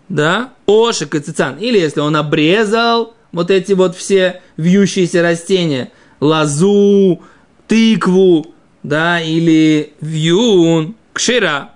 да, 0.08 0.52
ошик 0.66 1.14
и 1.14 1.20
цицан, 1.20 1.56
или 1.58 1.78
если 1.78 2.00
он 2.00 2.16
обрезал 2.16 3.14
вот 3.32 3.50
эти 3.50 3.72
вот 3.72 3.96
все 3.96 4.42
вьющиеся 4.56 5.22
растения, 5.22 5.92
лозу, 6.20 7.22
тыкву, 7.68 8.53
да, 8.84 9.20
или 9.20 9.94
вьюн, 10.00 10.94
кшира, 11.12 11.70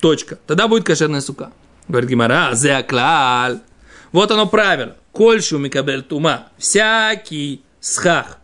точка, 0.00 0.38
тогда 0.46 0.68
будет 0.68 0.84
кошерная 0.84 1.20
сука. 1.20 1.52
Говорит 1.88 2.08
Гимара, 2.08 2.54
зеаклаль. 2.54 3.58
Вот 4.12 4.30
оно 4.30 4.46
правило. 4.46 4.96
Кольшу 5.10 5.58
микабель 5.58 6.02
тума. 6.02 6.48
Всякий 6.56 7.62
схах, 7.80 8.38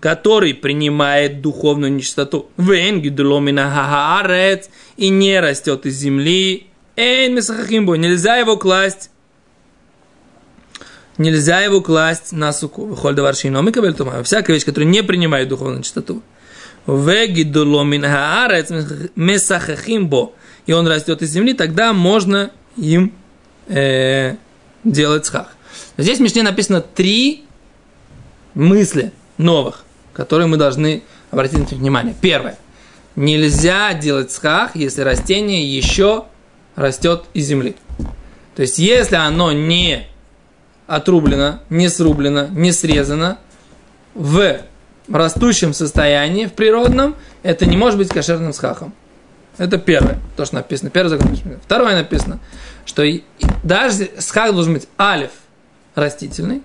который 0.00 0.54
принимает 0.54 1.42
духовную 1.42 1.92
нечистоту. 1.92 2.48
Вен 2.56 3.00
гидломина 3.00 3.70
хаарец 3.70 4.70
и 4.96 5.10
не 5.10 5.38
растет 5.38 5.84
из 5.86 5.96
земли. 5.96 6.68
Эйн 6.96 7.34
мисахахимбо. 7.34 7.94
Нельзя 7.96 8.36
его 8.36 8.56
класть 8.56 9.10
Нельзя 11.16 11.60
его 11.60 11.80
класть 11.80 12.32
на 12.32 12.52
суку. 12.52 12.86
Выходит 12.86 13.20
варшино 13.20 13.62
микабель 13.62 13.94
тума. 13.94 14.22
Всякая 14.24 14.54
вещь, 14.54 14.64
которая 14.64 14.90
не 14.90 15.02
принимает 15.02 15.48
духовную 15.48 15.82
чистоту. 15.82 16.22
Вегидуломин 16.86 18.02
хаарец 18.02 18.70
месахахимбо. 19.16 20.32
И 20.66 20.72
он 20.72 20.86
растет 20.86 21.22
из 21.22 21.30
земли, 21.30 21.52
тогда 21.52 21.92
можно 21.92 22.50
им 22.76 23.12
э, 23.68 24.36
делать 24.82 25.26
схах. 25.26 25.54
Здесь 25.98 26.18
в 26.18 26.22
Мишне 26.22 26.42
написано 26.42 26.80
три 26.80 27.44
мысли 28.54 29.12
новых, 29.36 29.84
которые 30.12 30.46
мы 30.46 30.56
должны 30.56 31.02
обратить 31.30 31.70
на 31.70 31.76
внимание. 31.76 32.14
Первое. 32.20 32.58
Нельзя 33.16 33.94
делать 33.94 34.32
схах, 34.32 34.74
если 34.74 35.02
растение 35.02 35.64
еще 35.64 36.24
растет 36.74 37.24
из 37.34 37.46
земли. 37.46 37.76
То 38.56 38.62
есть, 38.62 38.78
если 38.78 39.16
оно 39.16 39.52
не 39.52 40.06
отрублено, 40.86 41.60
не 41.70 41.88
срублено, 41.88 42.48
не 42.48 42.72
срезано 42.72 43.38
в 44.14 44.60
растущем 45.12 45.72
состоянии, 45.72 46.46
в 46.46 46.52
природном, 46.52 47.16
это 47.42 47.66
не 47.66 47.76
может 47.76 47.98
быть 47.98 48.08
кошерным 48.08 48.52
схахом. 48.52 48.94
Это 49.58 49.78
первое, 49.78 50.18
то, 50.36 50.44
что 50.44 50.56
написано. 50.56 50.90
Первый 50.90 51.10
закон. 51.10 51.36
Второе 51.64 51.94
написано, 51.94 52.40
что 52.84 53.04
даже 53.62 54.10
схах 54.18 54.52
должен 54.52 54.74
быть 54.74 54.88
алиф 54.98 55.30
растительный, 55.94 56.62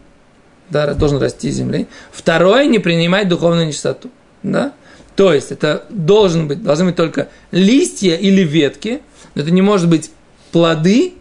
да, 0.70 0.94
должен 0.94 1.20
расти 1.20 1.50
земли. 1.52 1.88
Второе, 2.12 2.66
не 2.66 2.80
принимать 2.80 3.28
духовную 3.28 3.68
нечистоту. 3.68 4.10
Да? 4.44 4.74
То 5.16 5.34
есть, 5.34 5.52
это 5.52 5.86
должен 5.90 6.48
быть, 6.48 6.64
должны 6.64 6.86
быть 6.86 6.96
только 6.96 7.30
листья 7.52 8.16
или 8.16 8.42
ветки, 8.42 9.02
но 9.36 9.42
это 9.42 9.52
не 9.52 9.62
может 9.62 9.90
быть 9.90 10.12
плоды, 10.52 11.14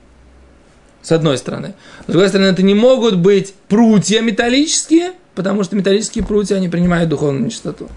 с 1.02 1.12
одной 1.12 1.38
стороны. 1.38 1.74
С 2.06 2.10
другой 2.10 2.28
стороны, 2.28 2.48
это 2.48 2.62
не 2.62 2.74
могут 2.74 3.16
быть 3.16 3.54
прутья 3.68 4.20
металлические, 4.20 5.12
потому 5.38 5.62
что 5.62 5.76
металлические 5.76 6.24
прутья, 6.24 6.56
они 6.56 6.68
принимают 6.68 7.08
духовную 7.08 7.44
нечистоту. 7.44 7.88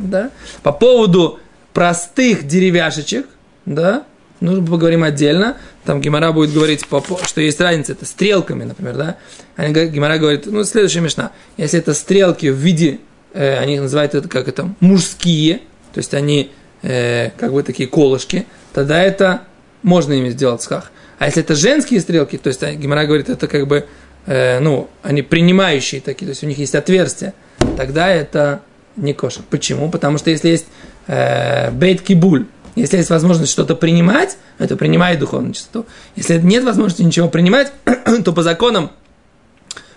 Да? 0.00 0.32
По 0.64 0.72
поводу 0.72 1.38
простых 1.72 2.44
деревяшечек, 2.44 3.24
да, 3.66 4.02
нужно 4.40 4.66
поговорим 4.66 5.04
отдельно. 5.04 5.58
Там 5.84 6.00
Гимара 6.00 6.32
будет 6.32 6.52
говорить, 6.52 6.84
что 7.24 7.40
есть 7.40 7.60
разница, 7.60 7.92
это 7.92 8.04
стрелками, 8.04 8.64
например, 8.64 8.96
да. 8.96 9.16
Они, 9.54 9.72
Гимара 9.72 10.18
говорит, 10.18 10.46
ну, 10.46 10.64
следующая 10.64 10.98
мешна. 10.98 11.30
Если 11.56 11.78
это 11.78 11.94
стрелки 11.94 12.48
в 12.48 12.56
виде, 12.56 12.98
э, 13.32 13.58
они 13.58 13.78
называют 13.78 14.16
это 14.16 14.28
как 14.28 14.48
это, 14.48 14.74
мужские, 14.80 15.60
то 15.94 15.98
есть 15.98 16.14
они 16.14 16.50
э, 16.82 17.30
как 17.38 17.52
бы 17.52 17.62
такие 17.62 17.88
колышки, 17.88 18.48
тогда 18.72 19.00
это 19.00 19.42
можно 19.84 20.14
ими 20.14 20.30
сделать 20.30 20.62
сках. 20.62 20.90
А 21.20 21.26
если 21.26 21.44
это 21.44 21.54
женские 21.54 22.00
стрелки, 22.00 22.38
то 22.38 22.48
есть 22.48 22.60
Гимара 22.60 23.06
говорит, 23.06 23.28
это 23.28 23.46
как 23.46 23.68
бы, 23.68 23.86
э, 24.28 24.60
ну, 24.60 24.88
они 25.02 25.22
принимающие 25.22 26.00
такие, 26.00 26.26
то 26.26 26.30
есть 26.30 26.44
у 26.44 26.46
них 26.46 26.58
есть 26.58 26.74
отверстия, 26.74 27.34
тогда 27.76 28.08
это 28.08 28.62
не 28.96 29.14
кошер. 29.14 29.42
Почему? 29.50 29.90
Потому 29.90 30.18
что 30.18 30.30
если 30.30 30.48
есть 30.50 30.66
э, 31.06 31.70
бейт 31.70 32.02
кибуль, 32.02 32.46
если 32.74 32.98
есть 32.98 33.10
возможность 33.10 33.50
что-то 33.50 33.74
принимать, 33.74 34.36
это 34.58 34.76
принимает 34.76 35.18
духовную 35.18 35.54
чистоту. 35.54 35.86
Если 36.14 36.38
нет 36.38 36.62
возможности 36.64 37.02
ничего 37.02 37.28
принимать, 37.28 37.72
то 38.24 38.32
по 38.32 38.42
законам 38.42 38.92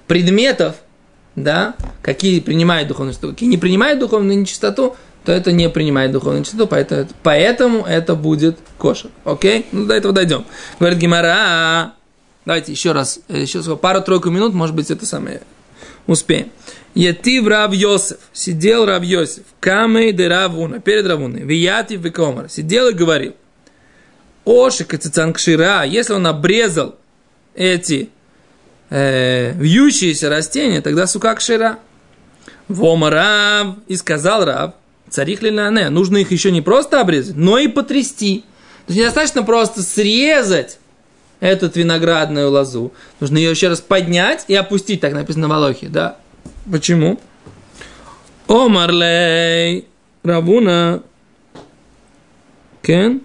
предметов, 0.08 0.76
да, 1.36 1.76
какие 2.02 2.39
принимают 2.39 2.88
духовную 2.88 3.13
чистоту, 3.13 3.34
какие 3.34 3.50
не 3.50 3.58
принимают 3.58 4.00
духовную 4.00 4.39
нечистоту, 4.39 4.96
то 5.26 5.32
это 5.32 5.52
не 5.52 5.70
принимает 5.70 6.12
духовную 6.12 6.44
чистоту, 6.44 6.67
поэтому, 6.67 7.08
поэтому 7.22 7.86
это 7.86 8.15
будет 8.15 8.58
кошер. 8.78 9.12
Окей? 9.24 9.67
Ну, 9.72 9.86
до 9.86 9.94
этого 9.94 10.13
дойдем. 10.13 10.46
Говорит 10.80 10.98
Гимара. 10.98 11.94
Давайте 12.45 12.71
еще 12.71 12.91
раз, 12.91 13.19
еще 13.27 13.62
пару-тройку 13.77 14.30
минут, 14.30 14.54
может 14.54 14.75
быть, 14.75 14.89
это 14.89 15.06
самое 15.06 15.41
успеем. 16.08 16.51
Етив 16.95 17.47
Рав 17.47 17.73
Йосеф, 17.73 18.17
сидел 18.34 18.86
Рав 18.86 19.04
Йосеф, 19.04 19.43
камей 19.60 20.12
де 20.12 20.27
Равуна, 20.27 20.80
перед 20.80 21.06
Равуной, 21.06 21.43
вияти 21.43 21.93
векомар, 21.93 22.49
сидел 22.49 22.89
и 22.89 22.93
говорил, 22.93 23.34
Ошик 24.43 24.99
кшира, 25.34 25.84
если 25.84 26.13
он 26.13 26.25
обрезал 26.25 26.95
эти 27.54 28.10
э, 28.89 29.54
вьющиеся 29.54 30.30
растения, 30.30 30.82
тогда 30.82 31.08
сука 31.08 31.36
кшира. 31.36 31.80
Вома 32.67 33.10
Рав, 33.10 33.75
и 33.88 33.95
сказал 33.95 34.45
Рав, 34.45 34.73
царих 35.10 35.41
ли 35.41 35.51
не, 35.51 35.89
нужно 35.89 36.17
их 36.17 36.32
еще 36.32 36.51
не 36.51 36.62
просто 36.62 37.01
обрезать, 37.01 37.36
но 37.36 37.58
и 37.58 37.67
потрясти. 37.67 38.43
То 38.88 38.93
есть 38.93 38.99
недостаточно 38.99 39.43
просто 39.43 39.84
срезать 39.84 40.80
эту 41.41 41.67
виноградную 41.67 42.49
лозу. 42.49 42.93
Нужно 43.19 43.38
ее 43.38 43.51
еще 43.51 43.67
раз 43.67 43.82
поднять 43.82 44.45
и 44.47 44.56
опустить, 44.56 45.01
так 45.01 45.12
написано 45.13 45.49
в 45.49 45.51
Алохе, 45.51 45.89
да. 45.89 46.17
Почему? 46.71 47.19
Омарлей 48.47 49.88
Равуна 50.23 51.04
Кен 52.82 53.21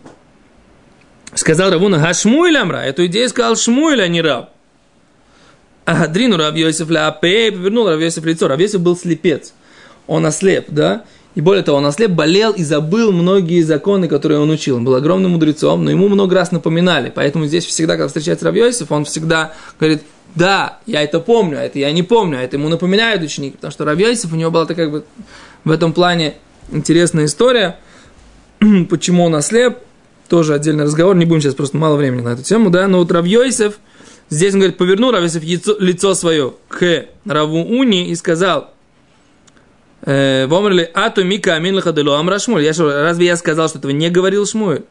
сказал 1.34 1.70
Равуна 1.70 2.00
Хашмуэль 2.00 2.56
Амра. 2.56 2.78
Эту 2.78 3.06
идею 3.06 3.28
сказал 3.28 3.56
Шмуэль, 3.56 4.02
а 4.02 4.08
не 4.08 4.22
Рав. 4.22 4.48
А 5.84 6.04
Адрину 6.04 6.36
Рав 6.36 6.56
Йосиф 6.56 6.88
Ляпе 6.88 7.52
повернул 7.52 7.88
Рав 7.88 8.00
Йосиф 8.00 8.24
лицо. 8.24 8.48
Рав 8.48 8.58
Йосиф 8.58 8.80
был 8.80 8.96
слепец. 8.96 9.52
Он 10.06 10.24
ослеп, 10.24 10.66
да? 10.68 11.04
И 11.36 11.42
более 11.42 11.62
того, 11.62 11.78
он 11.78 11.86
ослеп, 11.86 12.10
болел 12.10 12.52
и 12.52 12.64
забыл 12.64 13.12
многие 13.12 13.60
законы, 13.60 14.08
которые 14.08 14.40
он 14.40 14.50
учил. 14.50 14.76
Он 14.76 14.84
был 14.84 14.94
огромным 14.94 15.32
мудрецом, 15.32 15.84
но 15.84 15.90
ему 15.90 16.08
много 16.08 16.34
раз 16.34 16.50
напоминали. 16.50 17.12
Поэтому 17.14 17.46
здесь 17.46 17.66
всегда, 17.66 17.92
когда 17.94 18.08
встречается 18.08 18.46
Рав 18.46 18.54
Йосиф, 18.54 18.90
он 18.90 19.04
всегда 19.04 19.52
говорит, 19.78 20.02
да, 20.34 20.78
я 20.86 21.02
это 21.02 21.20
помню, 21.20 21.58
а 21.58 21.62
это 21.62 21.78
я 21.78 21.90
не 21.92 22.02
помню, 22.02 22.38
а 22.38 22.42
это 22.42 22.56
ему 22.56 22.68
напоминают 22.68 23.22
ученики, 23.22 23.56
потому 23.56 23.70
что 23.70 23.84
Равьосиф, 23.84 24.32
у 24.32 24.36
него 24.36 24.50
была 24.50 24.66
такая 24.66 24.86
как 24.86 24.92
бы 24.92 25.04
в 25.64 25.70
этом 25.70 25.92
плане 25.92 26.34
интересная 26.70 27.24
история, 27.24 27.78
почему 28.90 29.24
он 29.24 29.34
ослеп, 29.34 29.78
тоже 30.28 30.54
отдельный 30.54 30.84
разговор, 30.84 31.16
не 31.16 31.24
будем 31.24 31.40
сейчас, 31.40 31.54
просто 31.54 31.76
мало 31.78 31.96
времени 31.96 32.20
на 32.20 32.30
эту 32.30 32.42
тему, 32.42 32.70
да, 32.70 32.86
но 32.86 32.98
вот 32.98 33.10
Равьосиф, 33.10 33.78
здесь 34.28 34.52
он 34.52 34.60
говорит, 34.60 34.76
повернул 34.76 35.10
Равьосиф 35.10 35.42
лицо, 35.42 35.76
лицо 35.78 36.14
свое 36.14 36.54
к 36.68 37.06
Раву 37.24 37.62
Уни 37.62 38.10
и 38.10 38.14
сказал, 38.14 38.74
«Э, 40.06 40.46
Вомрли, 40.46 40.90
ату 40.94 41.24
мика 41.24 41.54
амин 41.54 41.74
лахаделу 41.74 42.14
амра 42.14 42.38
шмуль. 42.38 42.62
Я 42.62 42.72
что, 42.72 43.02
разве 43.02 43.26
я 43.26 43.36
сказал, 43.36 43.68
что 43.68 43.78
этого 43.78 43.90
не 43.90 44.08
говорил 44.08 44.46
Шмуль? 44.46 44.84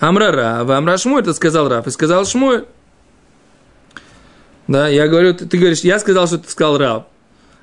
Амра 0.00 0.32
Рав, 0.32 0.68
Амра 0.68 0.98
Шмуль, 0.98 1.22
это 1.22 1.32
сказал 1.32 1.68
Рав, 1.68 1.86
и 1.86 1.90
сказал 1.90 2.26
Шмуль. 2.26 2.64
Да, 4.66 4.88
я 4.88 5.06
говорю, 5.06 5.32
ты, 5.32 5.46
ты 5.46 5.58
говоришь, 5.58 5.80
я 5.80 5.98
сказал, 6.00 6.26
что 6.26 6.38
ты 6.38 6.50
сказал 6.50 6.76
Рав. 6.76 7.04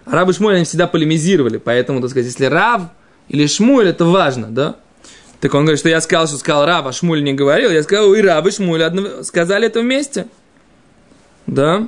А 0.06 0.12
Рав 0.12 0.30
и 0.30 0.34
Шмуэль, 0.34 0.56
они 0.56 0.66
всегда 0.66 0.88
полемизировали, 0.88 1.58
поэтому, 1.58 2.00
так 2.02 2.10
сказать, 2.10 2.28
если 2.28 2.46
Рав 2.46 2.84
или 3.28 3.46
Шмуэль, 3.46 3.90
это 3.90 4.06
важно, 4.06 4.48
да? 4.48 4.78
Так 5.42 5.54
он 5.54 5.64
говорит, 5.64 5.80
что 5.80 5.90
я 5.90 6.02
сказал, 6.02 6.28
что 6.28 6.38
сказал 6.38 6.66
Рав, 6.66 6.86
а 6.86 6.92
Шмуль 6.94 7.24
не 7.24 7.34
говорил. 7.34 7.72
Я 7.72 7.84
сказал, 7.84 8.14
и 8.14 8.22
Рав, 8.22 8.46
и 8.46 8.52
Шмуль 8.52 8.84
одно... 8.84 9.24
сказали 9.24 9.68
это 9.68 9.82
вместе. 9.82 10.28
Да? 11.46 11.88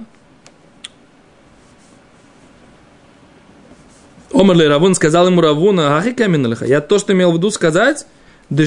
Омар 4.34 4.58
Равун 4.58 4.96
сказал 4.96 5.28
ему 5.28 5.42
Равуна, 5.42 5.98
ахи 5.98 6.12
каминалиха. 6.12 6.66
Я 6.66 6.82
то, 6.82 7.00
что 7.00 7.14
имел 7.14 7.32
в 7.32 7.36
виду 7.36 7.52
сказать, 7.52 8.06
да 8.50 8.64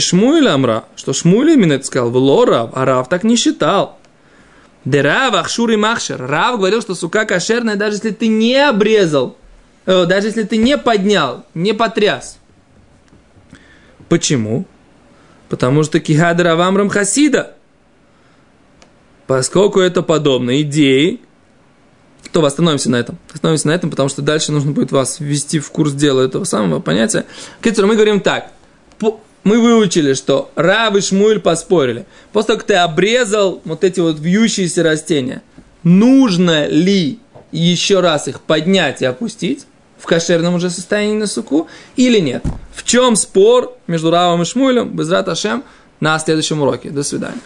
Амра, 0.52 0.84
что 0.96 1.12
Шмуэль 1.12 1.52
именно 1.52 1.74
это 1.74 1.84
сказал, 1.84 2.10
в 2.10 2.44
Рав, 2.46 2.70
а 2.72 2.84
Рав 2.84 3.08
так 3.08 3.22
не 3.22 3.36
считал. 3.36 3.98
Дерав, 4.84 5.34
Ахшур 5.34 5.70
и 5.70 5.76
Махшер. 5.76 6.26
Рав 6.26 6.56
говорил, 6.56 6.82
что 6.82 6.94
сука 6.94 7.24
кошерная, 7.24 7.76
даже 7.76 7.96
если 7.96 8.10
ты 8.10 8.26
не 8.28 8.56
обрезал, 8.56 9.36
э, 9.86 10.06
даже 10.06 10.28
если 10.28 10.42
ты 10.42 10.56
не 10.56 10.76
поднял, 10.76 11.44
не 11.54 11.72
потряс. 11.72 12.38
Почему? 14.08 14.66
Потому 15.48 15.82
что 15.84 16.00
кихадр 16.00 16.48
авамрам 16.48 16.88
хасида. 16.88 17.54
Поскольку 19.26 19.80
это 19.80 20.02
подобно 20.02 20.60
идее, 20.60 21.18
то 22.34 22.44
остановимся 22.44 22.90
на 22.90 22.96
этом. 22.96 23.18
Остановимся 23.32 23.68
на 23.68 23.72
этом, 23.72 23.90
потому 23.90 24.10
что 24.10 24.20
дальше 24.20 24.52
нужно 24.52 24.72
будет 24.72 24.92
вас 24.92 25.20
ввести 25.20 25.58
в 25.60 25.70
курс 25.70 25.92
дела 25.92 26.20
этого 26.20 26.44
самого 26.44 26.80
понятия. 26.80 27.24
Китер, 27.62 27.86
мы 27.86 27.96
говорим 27.96 28.20
так 28.20 28.50
мы 29.44 29.60
выучили, 29.60 30.14
что 30.14 30.50
Рав 30.56 30.96
и 30.96 31.00
Шмуэль 31.00 31.38
поспорили. 31.38 32.06
После 32.32 32.48
того, 32.48 32.58
как 32.58 32.66
ты 32.66 32.74
обрезал 32.74 33.60
вот 33.64 33.84
эти 33.84 34.00
вот 34.00 34.18
вьющиеся 34.18 34.82
растения, 34.82 35.42
нужно 35.82 36.66
ли 36.66 37.18
еще 37.52 38.00
раз 38.00 38.26
их 38.26 38.40
поднять 38.40 39.02
и 39.02 39.04
опустить 39.04 39.66
в 39.98 40.06
кошерном 40.06 40.54
уже 40.54 40.70
состоянии 40.70 41.18
на 41.18 41.26
суку 41.26 41.68
или 41.94 42.18
нет? 42.18 42.42
В 42.74 42.84
чем 42.84 43.16
спор 43.16 43.76
между 43.86 44.10
Равом 44.10 44.42
и 44.42 44.44
Шмуэлем? 44.44 44.96
Без 44.96 45.12
Ашем 45.12 45.62
на 46.00 46.18
следующем 46.18 46.62
уроке. 46.62 46.90
До 46.90 47.02
свидания. 47.02 47.40